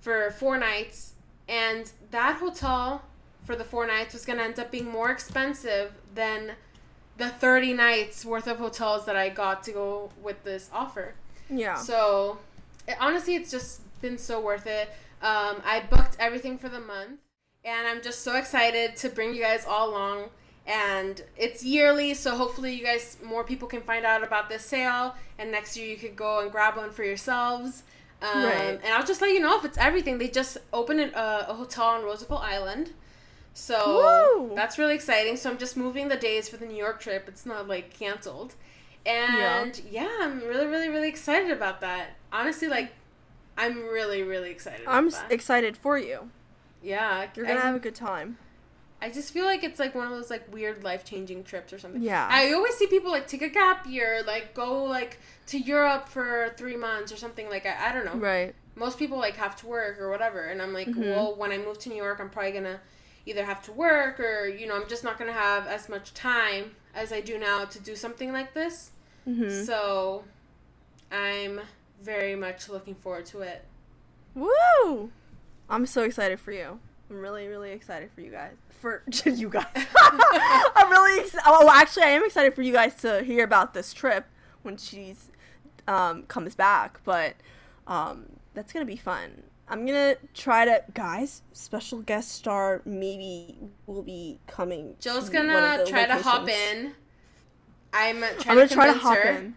for 0.00 0.32
four 0.32 0.58
nights, 0.58 1.12
and 1.48 1.92
that 2.10 2.38
hotel 2.38 3.02
for 3.44 3.54
the 3.54 3.62
four 3.62 3.86
nights 3.86 4.12
was 4.12 4.26
gonna 4.26 4.42
end 4.42 4.58
up 4.58 4.72
being 4.72 4.90
more 4.90 5.12
expensive 5.12 5.92
than 6.16 6.56
the 7.16 7.28
thirty 7.28 7.72
nights 7.72 8.24
worth 8.24 8.48
of 8.48 8.58
hotels 8.58 9.06
that 9.06 9.14
I 9.14 9.28
got 9.28 9.62
to 9.62 9.70
go 9.70 10.10
with 10.20 10.42
this 10.42 10.68
offer. 10.72 11.14
Yeah. 11.48 11.76
So, 11.76 12.40
it, 12.88 12.96
honestly, 12.98 13.36
it's 13.36 13.52
just 13.52 13.82
been 14.06 14.18
so 14.18 14.40
worth 14.40 14.66
it. 14.66 14.88
Um, 15.22 15.56
I 15.64 15.82
booked 15.90 16.16
everything 16.18 16.58
for 16.58 16.68
the 16.68 16.80
month, 16.80 17.20
and 17.64 17.86
I'm 17.86 18.02
just 18.02 18.22
so 18.22 18.36
excited 18.36 18.96
to 18.96 19.08
bring 19.08 19.34
you 19.34 19.42
guys 19.42 19.64
all 19.66 19.90
along. 19.90 20.30
And 20.66 21.22
it's 21.36 21.64
yearly, 21.64 22.14
so 22.14 22.36
hopefully, 22.36 22.74
you 22.74 22.84
guys 22.84 23.18
more 23.22 23.44
people 23.44 23.68
can 23.68 23.82
find 23.82 24.04
out 24.04 24.22
about 24.22 24.48
this 24.48 24.64
sale, 24.64 25.14
and 25.38 25.50
next 25.50 25.76
year 25.76 25.86
you 25.86 25.96
could 25.96 26.16
go 26.16 26.40
and 26.40 26.50
grab 26.50 26.76
one 26.76 26.90
for 26.90 27.04
yourselves. 27.04 27.82
Um, 28.22 28.44
Right. 28.44 28.80
And 28.82 28.92
I'll 28.94 29.04
just 29.04 29.20
let 29.20 29.30
you 29.30 29.40
know 29.40 29.58
if 29.58 29.64
it's 29.64 29.78
everything. 29.78 30.18
They 30.18 30.28
just 30.28 30.58
opened 30.72 31.00
an, 31.00 31.14
uh, 31.14 31.46
a 31.48 31.54
hotel 31.54 31.86
on 31.86 32.02
Roosevelt 32.02 32.42
Island. 32.42 32.92
So 33.54 34.38
Woo! 34.38 34.54
that's 34.54 34.78
really 34.78 34.94
exciting. 34.94 35.36
So 35.36 35.50
I'm 35.50 35.58
just 35.58 35.76
moving 35.76 36.08
the 36.08 36.16
days 36.16 36.48
for 36.48 36.56
the 36.56 36.66
New 36.66 36.76
York 36.76 37.00
trip. 37.00 37.26
It's 37.28 37.46
not 37.46 37.68
like 37.68 37.96
canceled. 37.96 38.54
And 39.04 39.80
yeah, 39.90 40.10
I'm 40.20 40.40
really, 40.40 40.66
really, 40.66 40.88
really 40.88 41.08
excited 41.08 41.50
about 41.50 41.80
that. 41.80 42.16
Honestly, 42.32 42.68
like, 42.68 42.92
I'm 43.56 43.84
really, 43.84 44.22
really 44.22 44.50
excited. 44.50 44.86
I'm 44.86 45.08
s- 45.08 45.22
excited 45.30 45.76
for 45.76 45.98
you. 45.98 46.30
yeah, 46.82 47.26
You're 47.34 47.46
gonna 47.46 47.58
I, 47.58 47.62
have 47.62 47.76
a 47.76 47.78
good 47.80 47.94
time. 47.94 48.38
I 49.00 49.10
just 49.10 49.32
feel 49.32 49.44
like 49.44 49.62
it's 49.64 49.78
like 49.78 49.94
one 49.94 50.06
of 50.06 50.12
those 50.12 50.30
like 50.30 50.50
weird 50.52 50.82
life 50.84 51.04
changing 51.04 51.44
trips 51.44 51.72
or 51.72 51.78
something. 51.78 52.02
Yeah. 52.02 52.26
I 52.30 52.52
always 52.52 52.74
see 52.76 52.86
people 52.86 53.10
like 53.10 53.26
take 53.26 53.42
a 53.42 53.48
gap 53.48 53.86
year, 53.86 54.22
like 54.26 54.54
go 54.54 54.84
like 54.84 55.18
to 55.48 55.58
Europe 55.58 56.08
for 56.08 56.52
three 56.56 56.76
months 56.76 57.12
or 57.12 57.16
something. 57.16 57.48
Like 57.50 57.66
I, 57.66 57.90
I 57.90 57.92
don't 57.92 58.04
know. 58.06 58.14
Right. 58.16 58.54
most 58.74 58.98
people 58.98 59.18
like 59.18 59.36
have 59.36 59.56
to 59.56 59.66
work 59.66 59.98
or 59.98 60.10
whatever 60.10 60.40
and 60.50 60.60
i'm 60.60 60.74
like 60.74 60.86
Mhm. 60.88 61.14
well 61.14 61.34
when 61.34 61.50
i 61.50 61.56
move 61.56 61.78
to 61.78 61.88
new 61.88 61.96
york 61.96 62.18
i'm 62.20 62.28
probably 62.28 62.52
gonna 62.52 62.78
either 63.24 63.42
have 63.42 63.62
to 63.64 63.72
work 63.72 64.20
or 64.20 64.46
you 64.48 64.66
know 64.66 64.76
i'm 64.78 64.86
just 64.86 65.02
not 65.02 65.18
gonna 65.18 65.32
have 65.32 65.66
as 65.66 65.88
much 65.88 66.12
time 66.12 66.72
as 66.94 67.10
i 67.10 67.22
do 67.22 67.38
now 67.38 67.64
to 67.64 67.78
do 67.80 67.96
something 67.96 68.34
like 68.34 68.52
this 68.52 68.90
Mm-hmm. 69.26 69.64
so 69.64 70.24
i'm 71.10 71.60
very 72.02 72.34
much 72.36 72.68
looking 72.68 72.94
forward 72.94 73.26
to 73.26 73.40
it 73.40 73.64
Woo! 74.34 75.10
I'm 75.68 75.86
so 75.86 76.02
excited 76.02 76.38
for 76.38 76.52
you. 76.52 76.78
I'm 77.10 77.16
really, 77.20 77.46
really 77.48 77.72
excited 77.72 78.10
for 78.14 78.20
you 78.20 78.30
guys. 78.30 78.52
For 78.68 79.02
you 79.24 79.48
guys. 79.48 79.64
I'm 79.74 80.90
really 80.90 81.20
ex- 81.20 81.34
oh, 81.46 81.70
actually, 81.72 82.02
I 82.04 82.08
am 82.10 82.22
excited 82.24 82.54
for 82.54 82.60
you 82.62 82.72
guys 82.72 82.94
to 82.96 83.22
hear 83.24 83.42
about 83.44 83.72
this 83.72 83.94
trip 83.94 84.26
when 84.62 84.76
she's 84.76 85.30
um, 85.88 86.24
comes 86.24 86.54
back. 86.54 87.00
But 87.02 87.34
um, 87.86 88.26
that's 88.52 88.72
gonna 88.74 88.84
be 88.84 88.96
fun. 88.96 89.42
I'm 89.68 89.86
gonna 89.86 90.16
try 90.34 90.66
to 90.66 90.84
guys. 90.92 91.40
Special 91.52 92.00
guest 92.02 92.30
star 92.32 92.82
maybe 92.84 93.56
will 93.86 94.02
be 94.02 94.38
coming. 94.46 94.96
jill's 95.00 95.30
to 95.30 95.36
one 95.38 95.46
of 95.46 95.52
gonna 95.54 95.78
the 95.84 95.90
try 95.90 96.04
to 96.06 96.16
hop 96.16 96.48
in 96.48 96.92
i'm 97.92 98.18
trying 98.18 98.34
I'm 98.48 98.56
gonna 98.56 98.68
to 98.68 98.74
try 98.74 98.86
to 98.92 98.98
hop 98.98 99.16
her 99.16 99.30
in. 99.30 99.54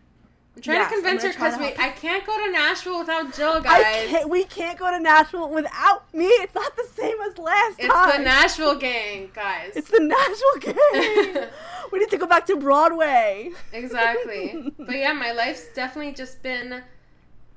I'm 0.59 0.63
trying 0.63 0.77
Yes, 0.77 0.89
to 0.89 0.95
convince 0.95 1.23
her 1.23 1.29
because 1.29 1.57
we 1.57 1.67
i 1.83 1.89
can't 1.89 2.25
go 2.25 2.45
to 2.45 2.51
nashville 2.51 2.99
without 2.99 3.33
jill 3.33 3.61
guys 3.61 3.83
I 3.85 4.05
can't, 4.09 4.29
we 4.29 4.43
can't 4.43 4.77
go 4.77 4.91
to 4.91 4.99
Nashville 4.99 5.49
without 5.49 6.13
me. 6.13 6.25
It's 6.25 6.53
not 6.53 6.75
the 6.75 6.83
same 6.93 7.15
as 7.21 7.37
last 7.37 7.79
it's 7.79 7.87
time. 7.93 8.09
It's 8.09 8.17
the 8.17 8.23
nashville 8.23 8.75
gang 8.75 9.29
guys 9.33 9.71
It's 9.75 9.89
the 9.89 9.99
Nashville 10.01 10.73
gang. 10.73 11.47
we 11.91 11.99
need 11.99 12.09
to 12.09 12.17
go 12.17 12.27
back 12.27 12.45
to 12.47 12.55
Broadway. 12.57 13.51
Exactly. 13.71 14.73
but 14.79 14.95
yeah, 14.95 15.13
my 15.13 15.31
life's 15.31 15.67
definitely 15.73 16.13
just 16.13 16.43
been 16.43 16.83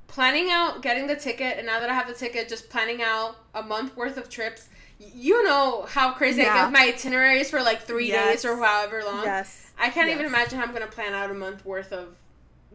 planning 0.07 0.51
out 0.51 0.83
getting 0.83 1.07
the 1.07 1.17
ticket, 1.17 1.57
and 1.59 1.67
now 1.67 1.81
that 1.81 1.91
I 1.91 1.95
have 1.95 2.07
the 2.07 2.15
ticket, 2.15 2.49
just 2.49 2.69
planning 2.71 3.03
out 3.03 3.37
a 3.55 3.63
month 3.63 3.97
worth 3.97 4.17
of 4.17 4.29
trips. 4.29 4.69
You 4.99 5.43
know 5.45 5.87
how 5.89 6.13
crazy 6.13 6.43
I 6.43 6.45
Yeah. 6.45 6.65
get 6.65 6.73
my 6.73 6.87
itineraries 6.95 7.51
for 7.51 7.61
like 7.63 7.83
three 7.83 8.09
Yes. 8.09 8.43
days 8.43 8.45
or 8.45 8.57
however 8.63 9.03
long. 9.05 9.25
Yes. 9.25 9.71
I 9.79 9.91
can't 9.91 10.11
even 10.11 10.27
imagine 10.27 10.59
how 10.59 10.65
I'm 10.67 10.73
gonna 10.73 10.87
plan 10.87 11.13
out 11.15 11.31
a 11.31 11.35
month 11.35 11.65
worth 11.65 11.93
of 11.93 12.17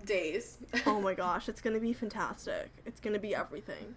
days. 0.08 0.58
Oh 0.88 1.00
my 1.00 1.14
gosh, 1.24 1.48
it's 1.48 1.62
gonna 1.62 1.80
be 1.80 1.94
fantastic. 1.94 2.70
It's 2.86 3.00
gonna 3.00 3.20
be 3.20 3.36
everything. 3.36 3.96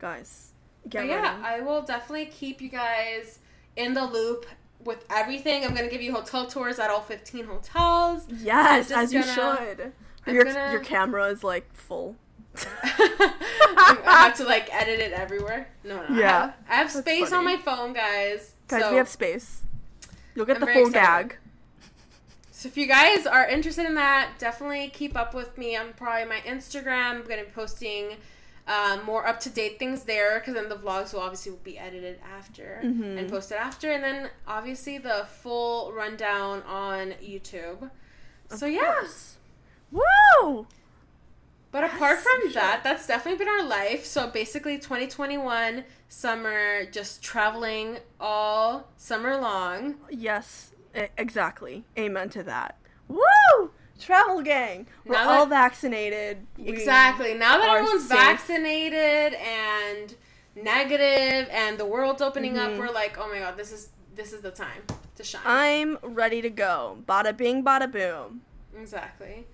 Guys, 0.00 0.52
get 0.88 1.02
But 1.02 1.08
yeah, 1.08 1.32
ready. 1.42 1.44
I 1.44 1.60
will 1.60 1.82
definitely 1.82 2.26
keep 2.26 2.60
you 2.60 2.68
guys 2.70 3.38
in 3.76 3.94
the 3.94 4.04
loop 4.04 4.46
with 4.82 5.04
everything. 5.10 5.64
I'm 5.64 5.74
gonna 5.74 5.88
give 5.90 6.02
you 6.02 6.12
hotel 6.12 6.46
tours 6.46 6.78
at 6.78 6.90
all 6.90 7.02
15 7.02 7.44
hotels. 7.44 8.24
Yes, 8.28 8.90
as 8.90 9.12
you 9.12 9.20
gonna- 9.20 9.32
should. 9.76 9.92
I'm 10.26 10.34
Your 10.34 10.44
gonna- 10.44 10.72
your 10.72 10.80
camera 10.80 11.26
is 11.26 11.44
like 11.44 11.72
full. 11.74 12.16
I 12.82 14.02
have 14.26 14.34
to 14.38 14.44
like 14.44 14.72
edit 14.74 15.00
it 15.00 15.12
everywhere. 15.12 15.68
No, 15.84 16.06
no. 16.08 16.16
Yeah. 16.18 16.28
I 16.36 16.40
have, 16.40 16.54
I 16.68 16.74
have 16.76 16.90
space 16.90 17.32
on 17.32 17.44
my 17.44 17.56
phone, 17.56 17.92
guys. 17.92 18.54
Guys, 18.68 18.82
so, 18.82 18.90
we 18.90 18.96
have 18.96 19.08
space. 19.08 19.62
You'll 20.34 20.46
get 20.46 20.56
I'm 20.56 20.60
the 20.60 20.66
full 20.72 20.86
excited. 20.88 21.28
gag. 21.28 21.36
So 22.60 22.68
if 22.68 22.76
you 22.76 22.86
guys 22.86 23.26
are 23.26 23.48
interested 23.48 23.86
in 23.86 23.94
that, 23.94 24.32
definitely 24.38 24.88
keep 24.88 25.16
up 25.16 25.32
with 25.32 25.56
me 25.56 25.76
on 25.76 25.94
probably 25.96 26.26
my 26.28 26.40
Instagram. 26.46 27.12
I'm 27.12 27.22
gonna 27.26 27.44
be 27.44 27.50
posting 27.54 28.16
um, 28.68 29.02
more 29.06 29.26
up 29.26 29.40
to 29.40 29.50
date 29.50 29.78
things 29.78 30.02
there 30.02 30.38
because 30.38 30.52
then 30.54 30.68
the 30.68 30.76
vlogs 30.76 31.14
will 31.14 31.20
obviously 31.20 31.52
be 31.64 31.78
edited 31.78 32.20
after 32.22 32.80
Mhm. 32.84 33.18
and 33.18 33.30
posted 33.30 33.56
after, 33.56 33.90
and 33.90 34.04
then 34.04 34.30
obviously 34.46 34.98
the 34.98 35.26
full 35.42 35.90
rundown 35.92 36.62
on 36.64 37.12
YouTube. 37.22 37.90
So 38.48 38.66
yes, 38.66 39.38
yeah. 39.90 40.00
Woo! 40.42 40.66
But 41.72 41.84
apart 41.84 42.18
from 42.18 42.42
sure. 42.42 42.52
that, 42.60 42.82
that's 42.84 43.06
definitely 43.06 43.38
been 43.38 43.48
our 43.48 43.62
life. 43.64 44.04
So 44.04 44.28
basically, 44.28 44.76
2021 44.78 45.84
summer, 46.08 46.84
just 46.84 47.22
traveling 47.22 47.98
all 48.20 48.88
summer 48.98 49.36
long. 49.36 49.96
Yes, 50.10 50.72
exactly. 50.94 51.84
Amen 51.98 52.28
to 52.30 52.42
that. 52.42 52.76
Woo! 53.08 53.70
Travel 53.98 54.40
gang. 54.42 54.86
We're 55.04 55.14
Now 55.14 55.28
all 55.30 55.46
that- 55.46 55.50
vaccinated. 55.62 56.46
We- 56.56 56.68
Exactly. 56.68 57.34
Now 57.34 57.58
that 57.58 57.68
everyone's 57.68 58.08
safe. 58.08 58.18
vaccinated 58.18 59.34
and 59.34 60.14
negative, 60.56 61.48
and 61.50 61.78
the 61.78 61.84
world's 61.86 62.22
opening 62.22 62.58
up, 62.58 62.70
Mhm. 62.72 62.78
we're 62.78 62.90
like, 62.90 63.18
oh 63.18 63.28
my 63.28 63.38
god, 63.38 63.56
this 63.56 63.72
is 63.72 63.90
this 64.14 64.32
is 64.32 64.40
the 64.42 64.50
time 64.50 64.82
to 65.16 65.22
shine. 65.24 65.40
I'm 65.46 65.96
ready 66.02 66.42
to 66.42 66.50
go. 66.50 66.98
Bada 67.08 67.34
bing, 67.34 67.62
bada 67.64 67.90
boom. 67.90 68.42
Exactly. 68.78 69.46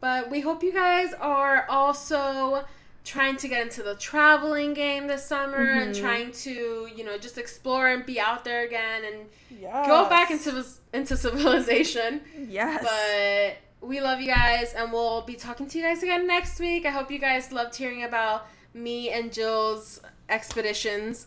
But 0.00 0.30
we 0.30 0.40
hope 0.40 0.62
you 0.62 0.72
guys 0.72 1.12
are 1.14 1.66
also 1.68 2.64
trying 3.08 3.36
to 3.38 3.48
get 3.48 3.62
into 3.62 3.82
the 3.82 3.94
traveling 3.94 4.74
game 4.74 5.06
this 5.06 5.24
summer 5.24 5.64
mm-hmm. 5.64 5.80
and 5.80 5.94
trying 5.94 6.30
to 6.30 6.86
you 6.94 7.02
know 7.02 7.16
just 7.16 7.38
explore 7.38 7.88
and 7.88 8.04
be 8.04 8.20
out 8.20 8.44
there 8.44 8.64
again 8.64 9.02
and 9.02 9.16
yes. 9.58 9.86
go 9.86 10.06
back 10.10 10.30
into 10.30 10.64
into 10.92 11.16
civilization. 11.16 12.20
Yes. 12.46 12.82
But 12.82 13.88
we 13.88 14.00
love 14.00 14.20
you 14.20 14.26
guys 14.26 14.74
and 14.74 14.92
we'll 14.92 15.22
be 15.22 15.34
talking 15.34 15.66
to 15.68 15.78
you 15.78 15.84
guys 15.84 16.02
again 16.02 16.26
next 16.26 16.60
week. 16.60 16.84
I 16.84 16.90
hope 16.90 17.10
you 17.10 17.18
guys 17.18 17.50
loved 17.50 17.74
hearing 17.74 18.04
about 18.04 18.46
me 18.74 19.10
and 19.10 19.32
Gill's 19.32 20.00
expeditions. 20.28 21.26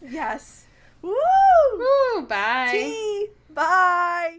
yes. 0.00 0.66
Woo! 1.02 1.14
Woo! 1.76 2.26
Bye. 2.26 2.68
Tea. 2.72 3.28
Bye. 3.50 4.38